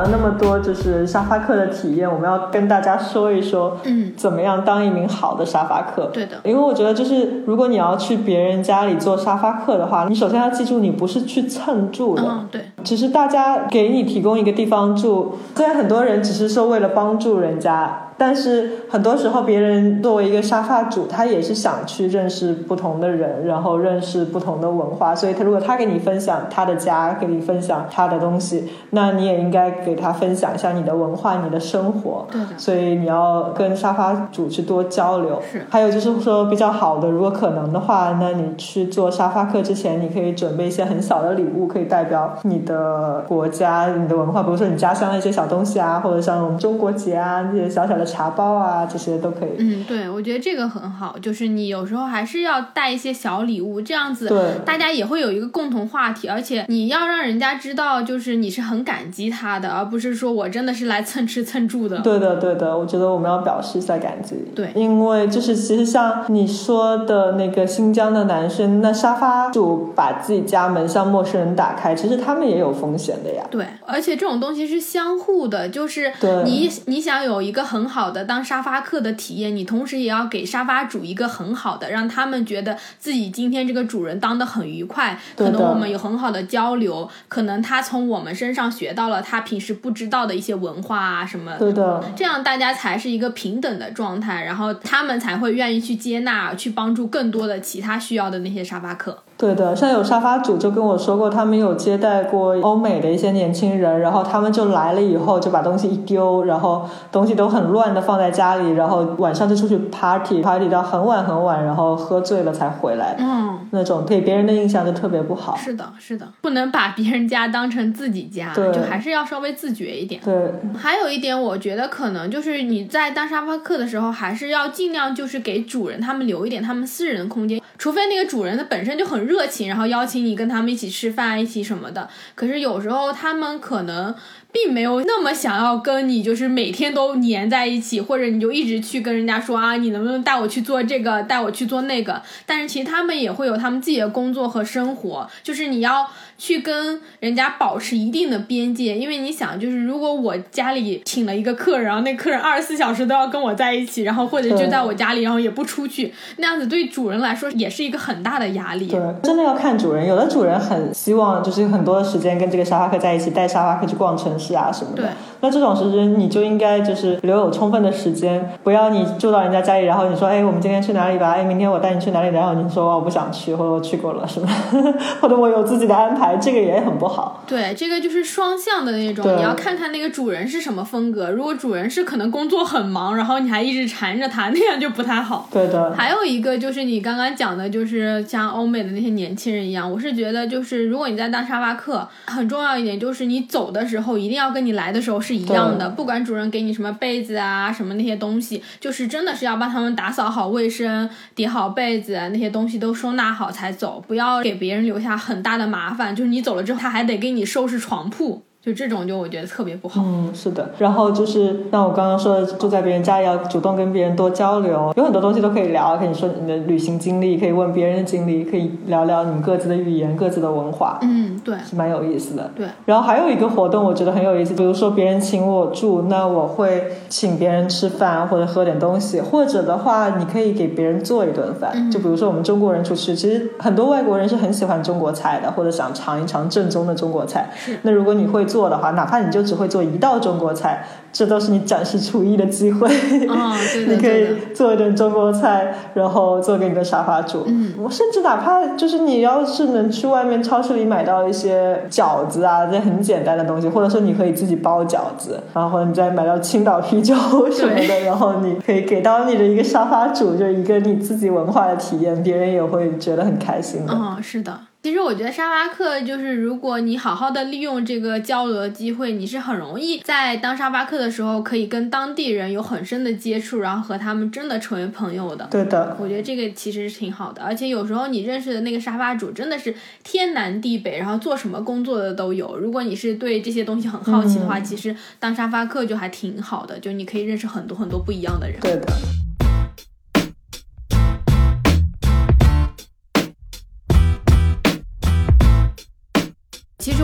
[0.04, 6.10] 了那么多，就是沙发客的体验，我们要跟大家说一说，嗯，怎么样当一名好的沙发客。
[6.14, 6.38] 对的。
[6.44, 12.24] 因为我觉得，就是如果你要去别人家里做沙发客的话，你首先要记住，你不是去蹭住的。
[12.28, 12.62] 嗯，对。
[12.84, 32.26] 只是大家给你提供一个地方住，虽然很多人只是说为了帮助人家，但是很多时候别人作为一个沙发主，他也是想去认识不同的人，然后认识不同的文化，所以他如果他给你分享他的家，给你分享他的东西，那你也应该给他分享一下你的文化、你的生活。
[32.32, 35.42] 对的所以你要跟沙发主去多交流。
[35.52, 49.50] 是还有就是说比较好的，如果可能的话，那你去做沙发客之前，你可以准备一些很小的礼物，可以代表你的国家、你的文化，比如说你家乡的一些小东西啊，或者像我们中国结啊，那些小小的茶包啊，这些都可以。
[49.58, 62.00] 嗯，对，我觉得这个很好，就是你有时候还是要带一些小礼物，这样子对大家也会有一个共同话题，而且你要让人家知道，就是你是很感激他的，而不是说我真的是来蹭吃蹭住的。
[62.00, 64.36] 对的，对的，我觉得我们要表示一下感激。
[64.56, 73.44] 对因为就是其实像你说的那个新疆的男生，那沙发主把自己家门向陌生人打开，其实他们也有风险的呀。
[73.50, 76.12] 对，而且这种东西是相互的，就是
[76.44, 91.56] 你你想有一个很好的当沙发客的体验，你同时也要给沙发主一个很好的，让他们觉得自己今天这个主人当得很愉快，可能我们有很好的交流，可能他从我们身上学到了他平时不知道的一些文化啊什么。
[91.58, 99.24] 对的，这样大家才是一个平等的状态，然后他们才会愿意去接纳、去帮助更多的其他需要的那些沙发客。
[99.36, 115.56] 对的，像有沙发主就跟我说过，他们有接待过欧美的一些年轻人，然后他们就来了以后就把东西一丢，然后东西都很乱的放在家里，然后晚上就出去 party，party 到很晚很晚，然后喝醉了才回来，嗯，那种给别人的印象就特别不好。
[115.58, 120.22] 是的，是的，不能把别人家当成自己家，对就还是要稍微自觉一点。
[120.24, 132.10] 对，还有一点，我觉得可能就是你在当沙发客的时候，还是要尽量就是给主人他们留一点他们私人的空间，除非那个主人他本身就很热情，然后邀请你跟他们一起吃饭、一起什么的。
[132.36, 134.16] 可是有时候他们可能。
[134.54, 142.22] 并没有那么想要跟你，就是每天都黏在一起，或者你就一直去跟人家说啊，你能不能带我去做这个，带我去做那个？
[142.46, 146.08] 但是其实他们也会有他们自己的工作和生活，就是你要
[146.44, 158.88] 去跟人家保持一定的边界，因为你想，就是如果我家里请了一个客人，然后那客人二十四小时都要跟我在一起，然后或者就在我家里，然后也不出去，那样子对主人来说也是一个很大的压力。
[158.88, 160.06] 对，真的要看主人。
[160.06, 165.10] 有的主人很希望就是很多的时间跟这个沙发客在一起，带沙发客去逛城市啊什么的对。
[165.44, 171.32] 那这种时间你就应该就是留有充分的时间，不要你住到人家家里，然后你说，哎，我们今天去哪里吧？
[171.32, 172.30] 哎，明天我带你去哪里？
[172.34, 174.48] 然后你说哦我不想去，或者我去过了，是吧？
[175.20, 177.44] 或者我有自己的安排，这个也很不好。
[177.46, 181.30] 对，这个就是双向的那种，你要看看那个主人是什么风格。
[181.30, 185.50] 如果主人是可能工作很忙，然后你还一直缠着他， 那样就不太好。
[185.52, 206.16] 对的，还有一个就是你刚刚讲的，就是像欧美的那些年轻人一样，我是觉得就是如果你在当沙发客，很重要一点就是你走的时候一定要跟你来的时候是一样的，不管主人给你什么被子啊什么那些东西，就是真的是要帮他们打扫好卫生、叠好被子那些东西都收纳好才走，不要给别人留下很大的麻烦。
[206.16, 210.02] 就是你走了之后，他还得给你收拾床铺，就这种就我觉得特别不好。
[210.06, 210.70] 嗯，是的。
[210.78, 222.52] 然后就是像我刚刚说的，住在别人家里要主动跟别人多交流，有很多东西都可以聊，可以说你的旅行经历，可以问别人的经历，可以聊聊你们各自的语言、各自的文化，嗯，对是蛮有意思的。
[222.56, 231.72] 对，然后还有一个活动，我觉得很有意思，比如说别人请我住，那我会请别人吃饭或者喝点东西，或者的话，你可以给别人做一顿饭。
[231.76, 237.50] 嗯就比如说我们中国人出去，其实很多外国人是很喜欢中国菜的，或者想尝一尝正宗的中国菜。
[237.54, 242.88] 是那如果你会做的话，哪怕你就只会做一道中国菜，这都是你展示厨艺的机会。
[243.28, 243.56] 哦
[243.90, 247.44] 你可以做一点中国菜，然后做给你的沙发主。
[247.48, 257.16] 嗯，我甚至哪怕就是你要是能去外面超市里买到一些饺子啊，这很简单的东西，或者说你可以自己包饺子，然后你再买到青岛啤酒
[257.52, 263.94] 什么的， 然后你可以给到你的一个沙发主，就是一个你自己文化的体验，别人也会觉得很开心的。
[263.94, 264.54] 嗯，是的。
[264.84, 275.48] 其实我觉得沙发客就是，如果你好好的利用这个交流的机会，你是很容易在当沙发客的时候，可以跟当地人有很深的接触，然后和他们真的成为朋友的。
[275.50, 282.58] 对的，我觉得这个其实是挺好的，而且有时候你认识的那个沙发主真的是天南地北，然后做什么工作的都有。
[282.58, 288.60] 如果你是对这些东西很好奇的话，其实当沙发客就还挺好的，就你可以认识很多很多不一样的人。
[288.60, 288.88] 对的。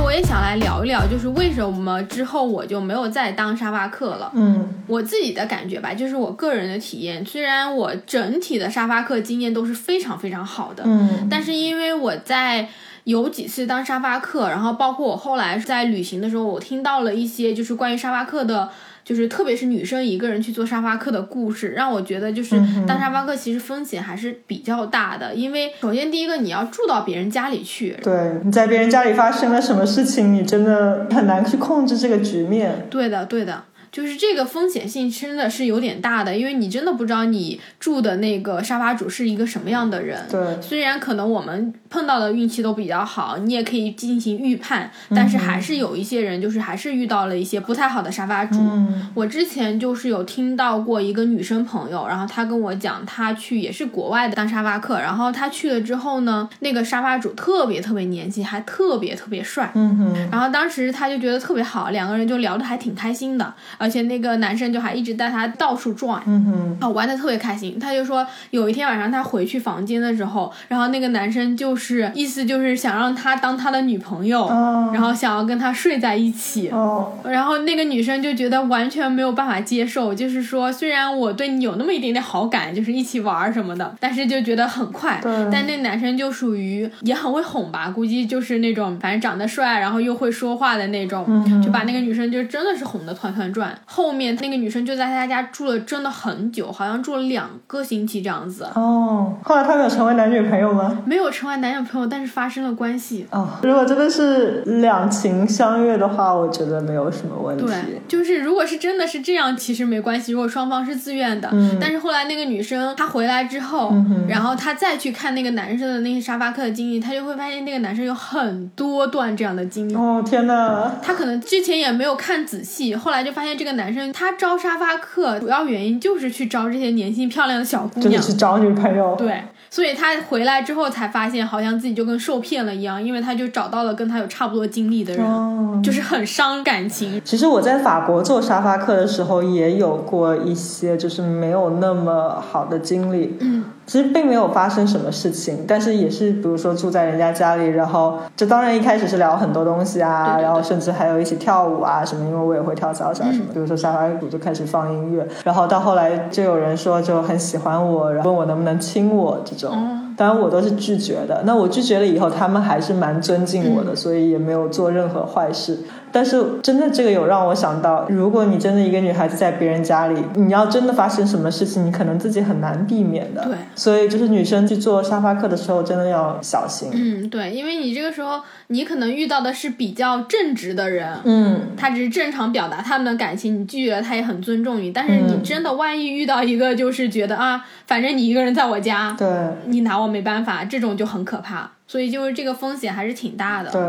[0.09, 4.31] 我也想来聊一聊，就是为什么之后我就没有再当沙发客了。
[4.33, 12.67] 嗯我自己的感觉吧，就是我个人的体验，虽然我整体的沙发客经验都是非常非常好的，嗯但是因为我在
[13.03, 18.67] 有几次当沙发客，然后包括我后来在旅行的时候，我听到了一些就是关于沙发客的。
[19.09, 22.55] 就是特别是女生一个人去做沙发客的故事，让我觉得就是
[22.87, 32.85] 当沙发客其实风险还是比较大的，因为首先第一个你要住到别人家里去，对，你在别人家里发生了什么事情，你真的很难去控制这个局面。
[32.91, 40.25] 对的，对的，就是这个风险性真的是有点大的，因为你真的不知道你住的那个沙发主是一个什么样的人。
[40.29, 48.57] 对，虽然可能我们碰到的运气都比较好，你也可以进行预判，但是还是有一些人就是还是遇到了一些不太好的沙发主。
[48.59, 59.71] 嗯我之前就是有听到过一个女生朋友，然后她跟我讲，她去也是国外的当沙发客，然后她去了之后呢，那个沙发主特别特别年轻，还特别特别帅。
[59.73, 66.21] 嗯哼，然后当时她就觉得特别好，两个人就聊得还挺开心的，而且那个男生就还一直带她到处转。
[66.27, 67.79] 嗯哼，啊，玩的特别开心。
[67.79, 76.69] 他就说有一天晚上他回去房间的时候，然后那个男生就是意思就是想让她当他的女朋友，哦然后想要跟他睡在一起。
[76.69, 85.21] 哦，然后那个女生就觉得完全没有办法接受，就是说虽然我对你有那么一点点好感，就是一起玩什么的，但是就觉得很快。
[85.51, 93.68] 但那男生就属于也很会哄吧，估计就是那种反正长得帅，然后又会说话的那种，嗯就把那个女生就真的是哄得团团转。
[93.85, 100.97] 后面那个女生就在他家住了真的很久，好像住了两个星期这样子，哦，后来他们有成为男女朋友吗？
[101.05, 103.25] 没有成为男女朋友，但是发生了关系。
[103.31, 107.65] 哦，如果真的是两情相悦的话，我觉得没有什么问题。
[107.65, 110.31] 对，就是如果是真的是这样，其实没关系。
[110.31, 113.93] 如果双方是自愿的，嗯但是后来那个女生她回来之后，
[114.27, 119.95] 然后她再去看那个男生的那些沙发客的经历，她就会发现那个男生有很多段这样的经历。
[119.95, 120.91] 哦，天哪！
[121.01, 128.21] 她可能之前也没有看仔细，后来就发现这个男生他招沙发客主要原因就是去招这些年轻漂亮的小姑娘真的。
[128.21, 129.17] 是找女朋友。
[129.17, 137.21] 对，所以他回来之后才发现，好像自己就跟受骗了一样，因为他就找到了跟他有差不多经历的人，哦就是很伤感情。
[137.25, 143.35] 其实我在法国做沙发客的时候，也有过一些就是没有那么好的经历。
[143.41, 153.45] 嗯，其实并没有发生什么事情，但是也是比如说住在人家家里，然后这当然一开始是聊很多东西啊，对对对然后甚至还有一起跳舞啊什么，因为我也会跳 salsa 什么。
[153.47, 159.71] 嗯比如说沙发鼓就开始放音乐，然后到后来就有人说就很喜欢我，然后问我能不能亲我这种。
[159.71, 161.41] 哦当然我都是拒绝的。
[161.45, 165.79] 那我拒绝了以后，他们还是蛮尊敬我的，嗯所以也没有做任何坏事。
[166.11, 173.43] 但是真的这个有让我想到，如果你真的一个女孩子在别人家里，你要真的发生什么事情，你可能自己很难避免的。
[173.45, 176.89] 对所以就是女生去做沙发客的时候，真的要小心。
[176.93, 181.19] 嗯，对，因为你这个时候你可能遇到的是比较正直的人。
[181.23, 184.91] 嗯，他只是正常表达他们的感情，你拒绝了他也很尊重你。
[184.91, 189.27] 但是你嗯真的万一遇到一个就是觉得啊，反正你一个人在我家，对
[189.65, 191.71] 你拿我没办法，这种就很可怕。
[191.87, 193.71] 所以就是这个风险还是挺大的。
[193.71, 193.81] 对，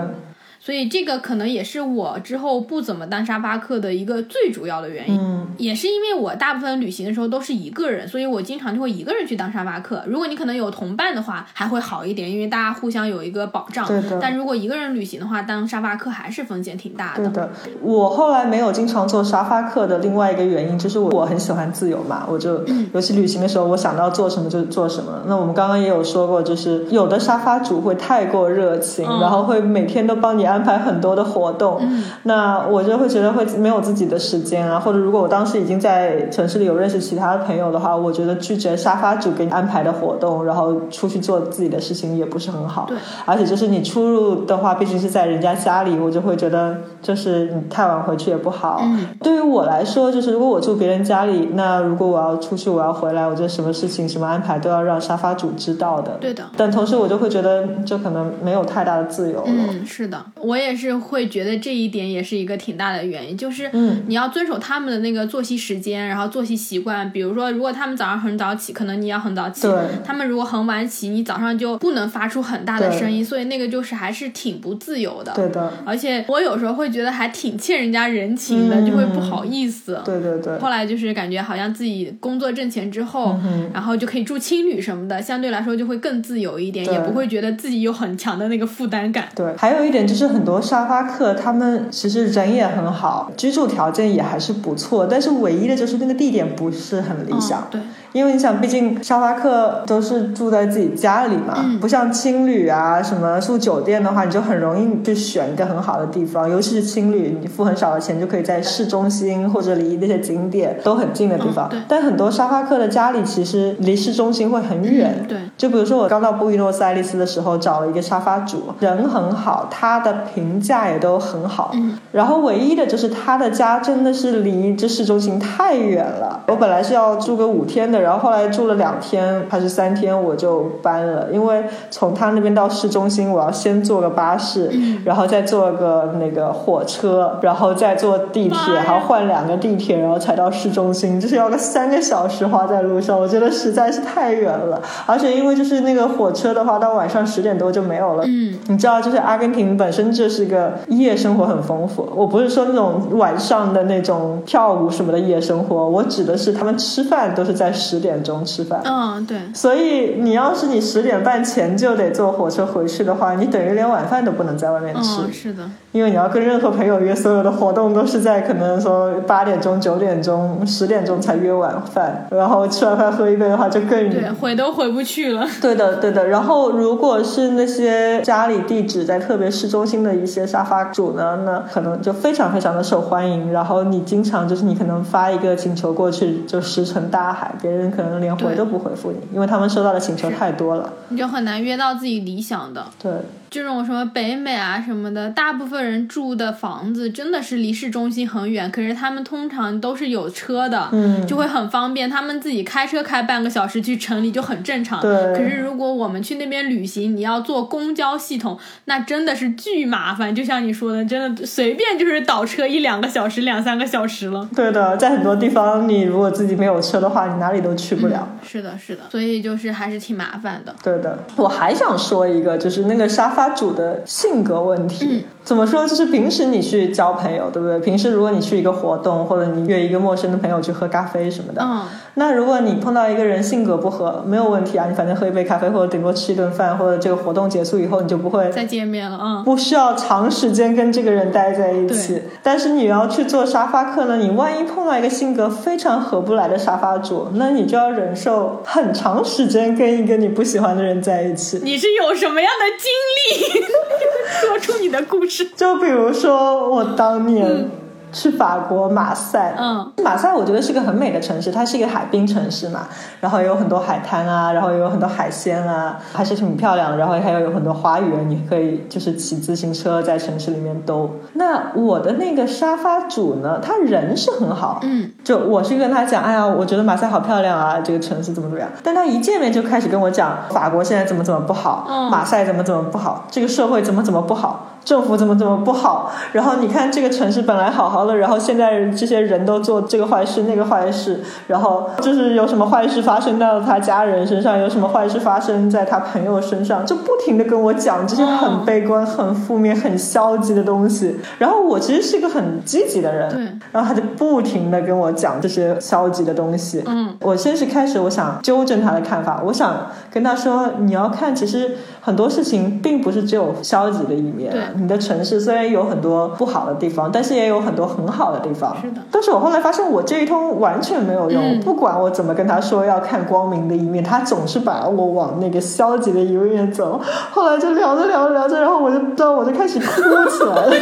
[0.60, 5.18] 所以这个可能也是我之后不怎么当沙发客的一个最主要的原因。
[5.18, 10.04] 嗯，也是因为我大部分旅行的时候都是一个人，所以我经常就会一个人去当沙发客。
[10.06, 13.86] 如果你可能有同伴的话，还会好一点，因为大家互相有一个保障。
[13.86, 17.26] 对的但如果一个人旅行的话，当沙发客还是风险挺大的。
[17.30, 25.22] 对的，我后来没有经常做沙发客的另外一个原因就是我我很喜欢自由嘛，我就、尤其旅行的时候，我想到做什么就做什么。
[25.26, 31.80] 那我们刚刚也有说过，就是有的沙发主会太过热情，嗯然后会每天都帮你安排很多的活动，
[32.24, 34.78] 那我就会觉得会没有自己的时间啊。
[34.78, 42.86] 或者如果我当时已经在城市里有认识其他的朋友的话，我觉得拒绝沙发主给你安排的活动，然后出去做自己的事情也不是很好。
[42.88, 48.80] 对，而且就是你出入的话，毕竟是在人家家里，我就会觉得就是你太晚回去也不好。
[48.82, 56.12] 嗯对于我来说，就是如果我住别人家里，那如果我要出去，我要回来，我觉得什么事情、什么安排都要让沙发主知道的。
[56.20, 56.42] 对的。
[56.56, 59.44] 但同时，我就会觉得就可能没有太大的自由了。
[59.46, 67.10] 嗯，是的，我也是会觉得这一点也是一个挺大的原因，就是嗯你要遵守他们的那个作息时间，然后作息习惯。
[67.12, 69.68] 比如说，如果他们早上很早起，可能你要很早起；
[70.04, 75.32] 他们如果很晚起，你早上就不能发出很大的声音，所以那个就是还是挺不自由的。
[75.34, 80.00] 对的，而且我有时候会觉得还挺欠人家人情的，嗯就会不好意思。
[80.04, 80.58] 对对对。
[80.58, 89.28] 后来就是感觉好像自己工作挣钱之后，嗯然后就可以住青旅什么的，相对来说就会更自由一点，也不会觉得自己有很强的那个负担感。
[89.34, 97.60] 对，还有一点就是很多沙发客他们其实人也很好，居住条件也还是不错，但是唯一的就是那个地点不是很理想。
[97.60, 97.80] 嗯、对，
[98.12, 111.68] 因为你想，毕竟沙发客都是住在自己家里嘛，嗯不像青旅啊什么住酒店的话，你就很容易去选一个很好的地方，尤其是青旅，你付很少的钱就可以在市中心或者离那些景点都很近的地方。
[111.68, 115.14] 嗯对但很多沙发客的家里其实离市中心会很远。
[115.20, 121.70] 嗯对，就比如说我刚到布宜诺斯艾利斯的时候，找了一个沙发主，人很好，他的评价也都很好。
[121.74, 126.40] 嗯然后唯一的就是他的家真的是离这市中心太远了。
[126.48, 144.82] 我本来是要住个五天的，然后后来住了两天还是三天，我就搬了，因为从他那边到市中心，我要先坐个巴士，嗯然后再坐个那个火车，然后再坐地铁，还要换两个地铁，然后才到市中心，就是要个三个小时花在路上，我觉得实在是太远了。
[145.06, 148.24] 而且因为就是那个火车的话，到晚上十点多就没有了。
[148.26, 152.08] 嗯，你知道，就是阿根廷本身就是个夜生活很丰富。
[152.14, 158.80] 我不是说那种晚上的那种跳舞什么的夜生活，我指的是他们吃饭都是在十点钟吃饭。
[158.84, 175.46] 嗯，对，所以你要是你十点半前就得坐火车回去的话，你等于连晚饭都不能在外面吃，嗯，是的，因为你要跟任何朋友约，所有的活动都是在可能说八点钟、九点钟、十点钟才约晚饭，然后吃完饭喝一杯的话就更对，回都回不去了。
[175.60, 176.28] 对的，对的。
[176.28, 183.52] 然后，如果是那些家里地址在特别市中心的一些沙发主呢，那可能就非常非常的受欢迎。
[183.52, 190.92] 然后你经常就是你可能发一个请求过去，就石沉大海，别人可能连回都不回复你，因为他们收到的请求太多了。
[191.08, 192.84] 你就很难约到自己理想的。
[193.02, 193.12] 对，
[193.50, 205.00] 这种什么北美啊什么的，大部分人住的房子真的是离市中心很远，可是他们通常都是有车的，嗯就会很方便，他们自己开车开半个小时去城里就很正常。
[205.00, 210.34] 对可是如果我们去那边旅行，你要坐公交系统，那真的是巨麻烦。
[210.34, 214.48] 就像你说的，真的随便就是倒车一两个小时、两三个小时了。
[214.54, 218.28] 对的，在很多地方，你如果自己没有车的话，你哪里都去不了。
[218.42, 220.74] 是的，是的，所以就是还是挺麻烦的。
[220.82, 225.26] 对的，我还想说一个，就是那个沙发主的性格问题。
[225.42, 225.86] 怎么说？
[225.86, 227.78] 就是平时你去交朋友，对不对？
[227.80, 231.82] 平时如果你去一个活动，或者你约一个陌生的朋友去喝咖啡什么的，嗯，
[232.14, 239.44] 那如果你碰到一个人性格不合，没有问题啊，你反正喝一杯咖啡，或者顶多吃一顿饭，或者这个活动结束以后，你就不会再见面了，嗯。
[239.44, 242.22] 不需要长时间跟这个人待在一起。
[242.42, 251.60] 但是你要去做沙发客呢，你万一碰到一个性格非常合不来的沙发主，那你就要忍受很长时间跟一个你不喜欢的人在一起。
[251.64, 253.64] 你是有什么样的经历？
[254.40, 255.44] 说出你的故事。
[255.56, 257.70] 就比如说我当年
[258.12, 262.88] 去法国马赛，嗯，马赛我觉得是个很美的城市，它是一个海滨城市嘛，
[263.20, 271.10] 然后也有很多海滩啊，然后也有很多海鲜啊，还是挺漂亮的，然后还有有很多花园，你可以就是骑自行车在城市里面兜。
[271.34, 278.68] 那我的那个沙发主呢，他人是很好，嗯，就我是跟他讲，哎呀，我觉得马赛好漂亮啊，这个城市怎么怎么样。
[278.82, 284.66] 但他一见面就开始跟我讲法国现在怎么怎么不好，嗯马赛怎么怎么不好，这个社会怎么怎么不好。
[284.84, 301.16] 政府怎么怎么不好，然后你看这个城市本来好好的，然后现在这些人都做这个坏事那个坏事，然后就是有什么坏事发生到他家人身上，有什么坏事发生在他朋友身上，就不停的跟我讲这些很悲观、很负面、很消极的东西。
[301.38, 306.82] 然后我其实是一个很积极的人，对然后他就不停的跟我讲这些消极的东西。
[306.86, 318.74] 嗯，我先是开始我想纠正他的看法，我想跟他说，你要看，其实很多事情并不是只有消极的一面你的城市虽然有很多不好的地方，但是也有很多很好的地方。
[318.80, 327.00] 是的但是我后来发现，我这一通完全没有用，嗯不管我怎么跟他说要看光明的一面，他总是把我往那个消极的一面走。
[327.30, 329.84] 后来就聊着聊着聊着，然后我就知道我就开始哭
[330.30, 330.72] 起来了。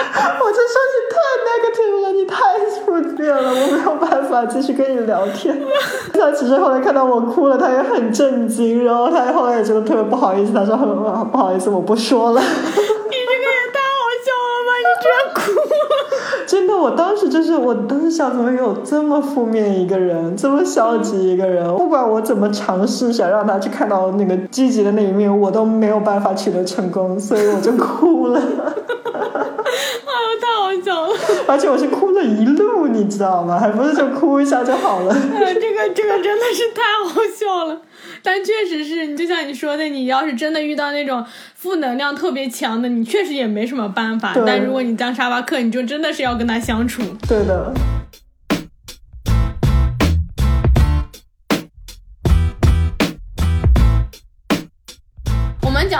[0.42, 1.16] 我就说你太
[1.48, 2.36] negative 了，你太
[2.84, 5.60] 负面了，我没有办法继续跟你聊天。
[6.12, 10.88] 他其实后来看到我哭了，他也很震惊，然后他后来也觉得特别不好意思，他说很
[11.28, 12.40] 不好意思，我不说了。
[12.42, 14.70] 你这个也太好笑了吧！
[14.80, 15.66] 你居然哭了。
[16.46, 21.64] 真的，我当时就是，我当时想，怎么有这么负面一个人，这么消极一个人？
[21.76, 28.40] 不管我怎么尝试想让他去看到那个积极的那一面，我都没有办法取得成功，所以我就哭了。
[31.46, 33.58] 而且我是哭了一路，你知道吗？
[33.58, 35.14] 还不是就哭一下就好了。
[35.14, 37.80] 哎 这个这个真的是太好笑了。
[38.22, 44.34] 但确实是你就像你说的，你要是真的遇到那种负能量特别强的，你确实也没什么办法。
[44.46, 47.02] 但如果你当沙巴克，你就真的是要跟他相处。
[47.28, 47.72] 对的。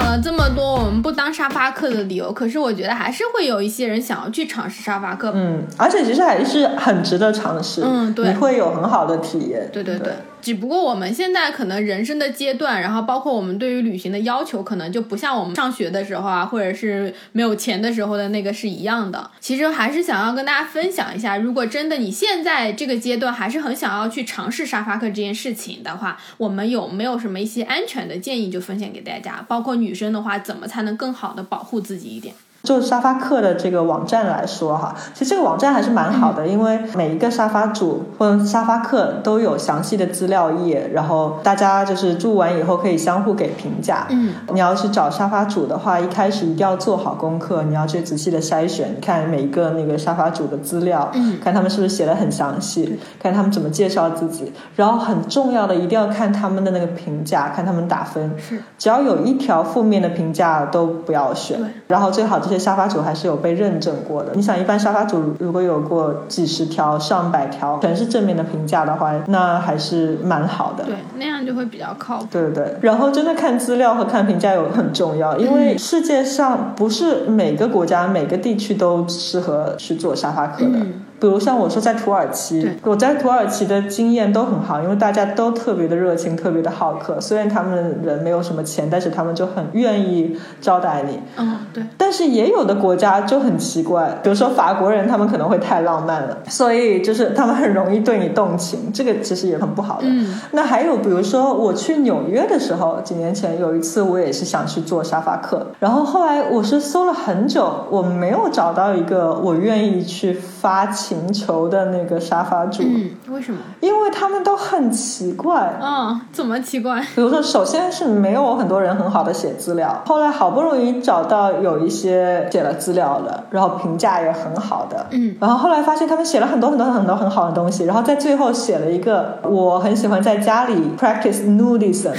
[0.01, 5.31] 讲了这么多我们不当沙发客的理由，可是我觉得还是会有一些人想要去尝试沙发客。
[5.35, 7.83] 嗯，而且其实还是很值得尝试。
[7.85, 9.69] 嗯对你会有很好的体验。
[9.71, 19.31] 对对对，只不过我们现在可能人生的阶段，然后包括我们对于旅行的要求，可能就不像我们上学的时候啊，或者是没有钱的时候的那个是一样的。
[19.41, 29.45] 其实还是想要跟大家分享一下，如果真的你现在这个阶段还是很想要去尝试沙发客这件事情的话，我们有没有什么一些安全的建议就分享给大家？
[29.47, 32.35] 包括女生的话，怎么才能更好的保护自己一点？
[32.63, 44.07] 就沙发客的这个网站来说哈，其实这个网站还是蛮好的，因为每一个沙发主或者沙发客都有详细的资料页，然后大家就是住完以后可以相互给评价。
[44.11, 51.39] 嗯，你要去找沙发主的话，一开始一定要做好功课，你要去仔细的筛选，看每一个那个沙发主的资料，嗯。
[51.41, 58.31] 看他们是不是写的很详细，看他们怎么介绍自己，然后很重要的一定要看他们的那个评价，看他们打分。
[58.39, 58.63] 是。
[58.79, 64.33] 只要有一条负面的评价都不要选对，然后最好这些沙发主还是有被认证过的。
[64.35, 70.83] 你想，一般沙发主如果有过几十条、上百条全是正面的评价的话，那还是蛮好的。
[70.83, 72.27] 对，那样就会比较靠谱。
[72.29, 80.79] 对对对，然后真的看资料和看评价有很重要，因为世界上不是每个国家、每个地区都适合去做沙发客的。
[80.79, 87.21] 嗯比如像我说在土耳其，我在土耳其的经验都很好，因为大家都特别的热情，特别的好客。
[87.21, 91.21] 虽然他们人没有什么钱，但是他们就很愿意招待你。
[91.37, 100.05] 嗯，对，但是也有的国家就很奇怪，比如说法国人，他们可能会太浪漫了，所以就是他们很容易对你动情，这个其实也很不好的。
[100.07, 113.59] 嗯那还有比如说我去纽约的时候，几年前有一次我也是想去做沙发客，然后后来我是搜了很久，我没有找到一个我愿意去发请求的那个沙发主，嗯，为什么？
[113.81, 115.77] 因为他们都很奇怪。
[115.83, 117.01] 嗯，怎么奇怪？
[117.17, 132.15] 比如说，首先是没有很多人很好的写资料，后来好不容易找到有一些写了资料的，然后评价也很好的，嗯然后后来发现他们写了很多很多很多很好的东西，然后在最后写了一个我很喜欢在家里 practice nudism。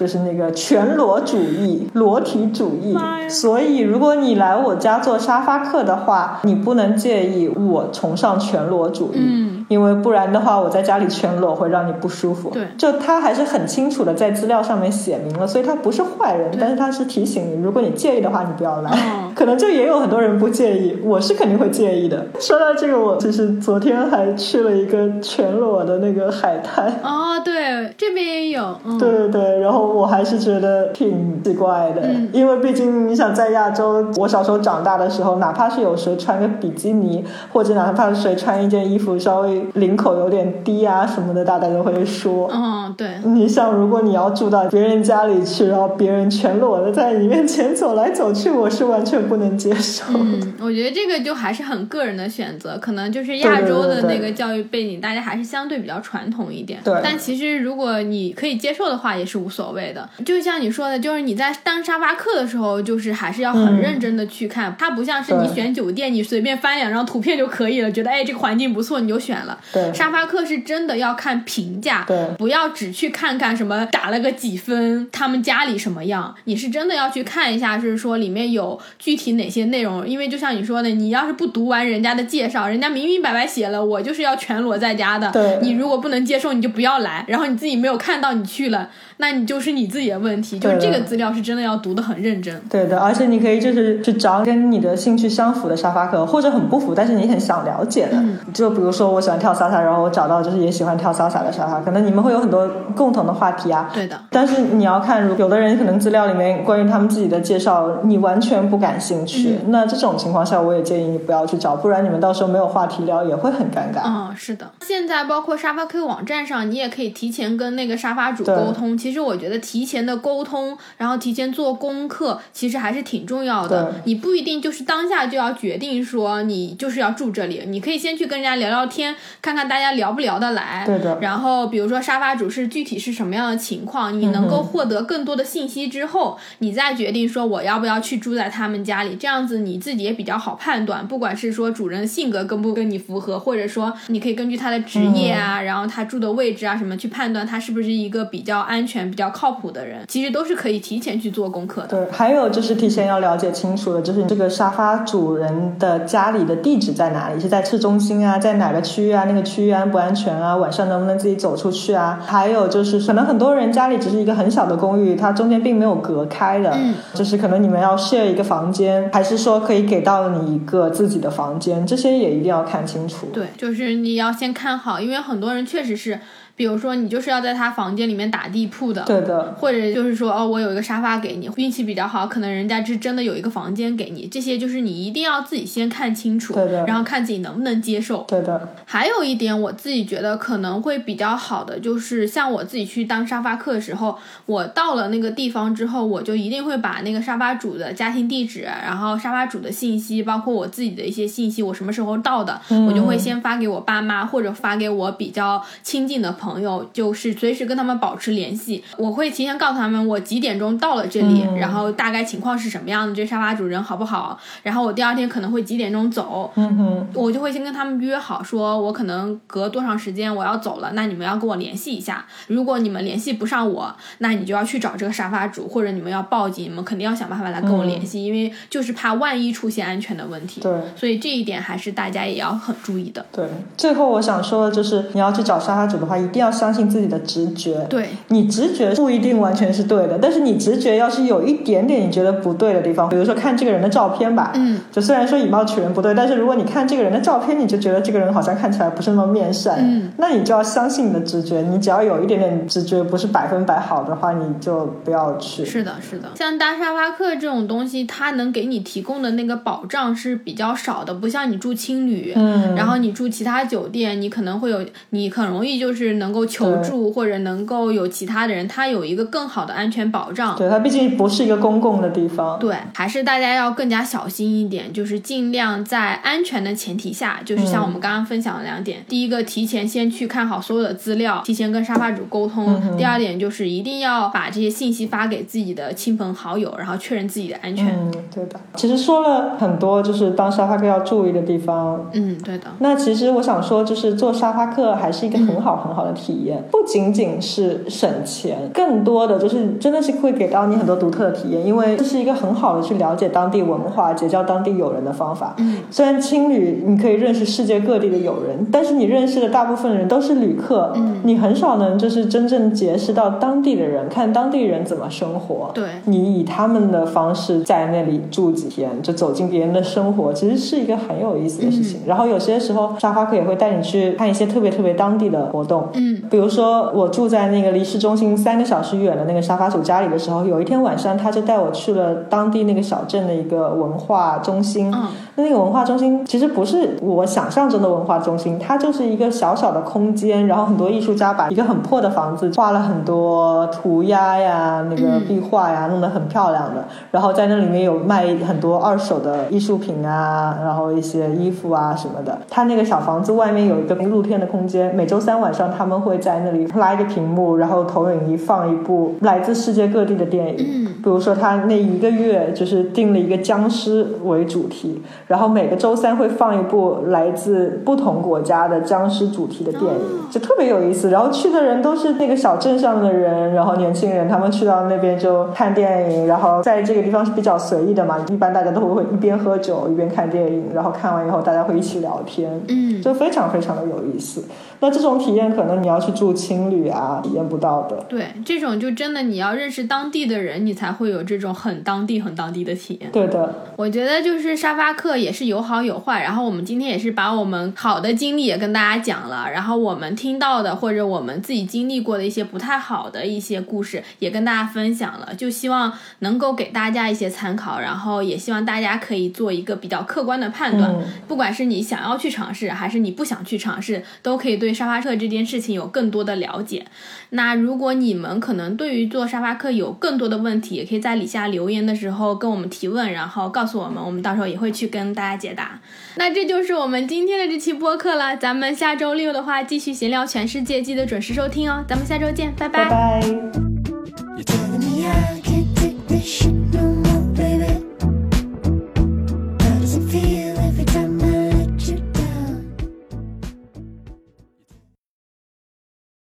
[0.00, 2.96] 就是那个全裸主义、裸体主义，
[3.28, 12.50] 所以如果你来我家做沙发客的话，你不能介意我崇尚全裸主义，嗯因为不然的话，我在家里全裸会让你不舒服。
[12.50, 18.90] 对就他还是很清楚的在资料上面写明了，所以他不是坏人，但是他是提醒你，如果你介意的话，你不要来。
[18.92, 22.26] 嗯 可能就也有很多人不介意，我是肯定会介意的。
[22.40, 26.92] 说到这个，我其实昨天还去了一个全裸的那个海滩。
[27.04, 42.50] 哦，对，这边也有，嗯，对对对，然后我还是觉得挺奇怪的，嗯因为毕竟你想在亚洲，我小时候长大的时候，哪怕是有谁穿个比基尼，或者哪怕是谁穿一件衣服稍微微领口有点低啊什么的，大家都会说。
[42.52, 50.04] 嗯，对，你像，如果你要住到别人家里去，然后别人全裸的在你面前走来走去，我是完全不能接受。
[50.14, 56.80] 嗯，我觉得这个就还是很个人的选择，可能就是亚洲的那个教育背景，大家还是相对比较传统一点。
[56.84, 60.08] 对但其实如果你可以接受的话，也是无所谓的。
[60.24, 69.49] 就像你说的，就是你在当沙发客的时候，就是还是要很嗯认真的去看，它不像是你选酒店，你随便翻两张图片就可以了，觉得哎这个环境不错你就选了。
[69.72, 80.06] 对沙发客是真的要看评价，对不要只去看看什么打了个几分，他们家里什么样，你是真的要去看一下，就是说里面有具体哪些内容。
[80.06, 85.30] 因为就像你说的，你要是不读完人家的介绍，人家明明白白写了，我就是要全裸在家的。
[85.30, 87.24] 对你如果不能接受，你就不要来。
[87.28, 90.58] 然后你自己没有看到你去了，那你就是你自己的问题。
[90.58, 92.60] 就是这个资料是真的要读得很认真。
[92.70, 98.22] 对的，而且你可以就是去找跟你的兴趣相符的沙发客，或者很不符，但是你很想了解的。
[98.52, 103.90] 就比如说我喜欢跳萨萨，然后我找到就是也喜欢跳萨萨的莎莎，可能你们会有很多共同的话题啊。
[103.92, 109.58] 对的，但是你要看，有的人可能资料里面关于他们自己的介绍，你完全不感兴趣。
[109.68, 114.02] 那这种情况下，我也建议你不要去找，不然你们到时候没有话题聊，也会很尴尬。
[114.04, 114.70] 嗯，是的。
[114.82, 118.96] 现在包括沙发客网站上，你也可以提前跟那个沙发主沟通。
[118.96, 123.94] 其实我觉得提前的沟通，然后提前做功课，其实还是挺重要的。
[124.04, 130.84] 你不一定就是当下就要决定说你就是要住这里，你可以先去跟人家聊聊天，看看大家聊不聊得来。
[130.86, 141.06] 对的然后比如说沙发主是具体是什么样的情况，你能够获得更多的信息之后，你再决定说我要不要去住在他们家里，这样子你自己也比较好判断。
[141.06, 151.88] 不管是说主人性格跟不跟你符合，或者说你可以根据他的职业啊，然后他住的位置啊什么去判断他是不是一个比较安全、比较靠谱的人，其实都是可以提前去做功课的。
[151.88, 162.18] 对，还有就是提前要了解清楚的，就是这个沙发主人的家里的地址在哪里，是在市中心啊，在哪个区域啊，那个区域安不安全啊，晚上能不能自己走出去啊？
[162.24, 173.26] 还有就是，可能很多人家里只是一个很小的公寓，它中间并没有隔开的，嗯就是可能你们要 share 一个房间，还是说可以给到你一个自己的房间，这些也一定要看清楚。
[173.32, 176.20] 对，就是你要先看好，因为很多人确实是，
[176.60, 186.84] 比如说你就是要在他房间里面打地铺的，对的，或者就是说哦，我有一个沙发给你，运气比较好，可能人家是真的有一个房间给你，这些就是你一定要自己先看清楚，对的。
[186.84, 188.26] 然后看自己能不能接受。
[188.28, 206.49] 对的，还有一点，我自己觉得可能会比较好的，就是像我自己去当沙发客的时候，我到了那个地方之后，我就一定会把那个沙发主的家庭地址，然后沙发主的信息，包括我自己的一些信息，我什么时候到的，我就会先发给我爸妈或者发给我比较亲近的朋友，
[206.92, 208.82] 就是随时跟他们保持联系。
[208.96, 222.24] 我会提前告诉他们我几点钟到了这里，嗯然后大概情况是什么样的，这沙发主人好不好，然后我第二天可能会几点钟走，嗯哼，我就会先跟他们约好，说我可能隔多长时间我要走了，那你们要跟我联系一下。
[222.46, 230.60] 如果你们联系不上我，那你就要去找这个沙发主，或者你们要报警，你们肯定要想办法来跟我联系，因为就是怕万一出现安全的问题。
[230.60, 230.72] 对。
[230.96, 233.24] 所以这一点还是大家也要很注意的。
[233.32, 237.86] 对，最后我想说的就是，你要去找沙发主的话，一定要相信自己的直觉。
[237.88, 255.64] 对，你直觉不一定完全是对的，但是你直觉要是有一点点你觉得不对的地方，比如说看这个人的照片吧，嗯，就虽然说以貌取人不对，但是如果你看这个人的照片，你就觉得这个人好像看起来不是那么面善，嗯，那你就要相信你的直觉，你只要有一点点直觉不是百分百好的话，你就不要去。
[255.64, 256.28] 是的，是的。
[256.34, 270.56] 像搭沙发客这种东西，它能给你提供的那个保障是比较少的，不像你住青旅，嗯，然后你住其他酒店，你可能会有，你很容易就是能够求助，或者能够有其他的人，他有一个更好的安全保障。
[270.56, 272.56] 对，它毕竟不是一个公共的地方。
[272.60, 287.88] 对，还是大家要更加小心一点，就是尽量在安全的前提下，就是像我们刚刚分享的两点，第一个提前先去看好所有的资料，提前跟沙发主沟通；第二点就是一定要把这些信息发给自己的亲朋好友，然后确认自己的安全。
[287.88, 288.60] 嗯，对的。
[288.76, 292.08] 其实说了很多，就是当沙发客要注意的地方。
[292.12, 292.64] 嗯，对的。
[292.80, 305.54] 那其实我想说，就是做沙发客还是一个很好很好的体验，不仅仅是省钱，更多的就是真的是会给到你很多独特的体验，因为这是一个很好的去了解当地文化、结交当地友人的方法。
[305.58, 315.70] 嗯，虽然青旅你可以认识世界各地的友人，但是你认识的大部分人都是旅客，嗯你很少能就是真正结识到当地的人，看当地人怎么生活。
[315.74, 322.00] 对，你以他们的方式在那里住几天，就走进别人的生活，其实是一个很有意思的事情。
[322.06, 334.90] 然后有些时候沙发客也会带你去看一些特别特别当地的活动，嗯比如说，我住在那个离市中心三个小时远的那个沙发主家里的时候，有一天晚上，他就带我去了当地那个小镇的一个文化中心。
[334.94, 346.84] 嗯那那个文化中心其实不是我想象中的文化中心，它就是一个小小的空间，然后很多艺术家把一个很破的房子画了很多涂鸦呀、那个嗯壁画呀，弄得很漂亮的。
[347.10, 352.38] 然后在那里面有卖很多二手的艺术品啊，然后一些衣服啊什么的。
[352.48, 360.56] 他那个小房子外面有一个露天的空间，每周三晚上他们会在那里拉一个屏幕，然后投影仪放一部来自世界各地的电影。
[360.58, 371.08] 嗯比如说他那一个月就是定了一个僵尸为主题，然后每个周三会放一部来自不同国家的僵尸主题的电影，就特别有意思。
[371.08, 384.44] 然后去的人都是那个小镇上的人，然后年轻人，他们去到那边就看电影，然后在这个地方是比较随意的嘛，一般大家都会一边喝酒一边看电影，然后看完以后大家会一起聊天，嗯，就非常非常的有意思。
[384.80, 387.96] 那这种体验可能你要去住青旅啊，体验不到的。
[388.08, 393.10] 对，这种就真的你要认识当地的人，你才会有这种很当地、很当地的体验。
[393.10, 416.86] 对的，我觉得就是沙发客也是有好有坏，然后我们今天也是把我们好的经历也跟大家讲了，然后我们听到的或者我们自己经历过的一些不太好的一些故事也跟大家分享了，就希望能够给大家一些参考，然后也希望大家可以做一个比较客观的判断，嗯不管是你想要去尝试还是你不想去尝试，都可以对沙发客这件事情有更多的了解。
[417.30, 425.80] 那如果你们可能对于做沙发客有更多的问题，也可以在底下留言的时候跟我们提问，然后告诉我们，我们到时候也会去跟大家解答。
[426.16, 435.40] 那这就是我们今天的这期播客了，咱们下周六的话继续闲聊全世界，记得准时收听哦，咱们下周见，拜拜拜 You're telling me I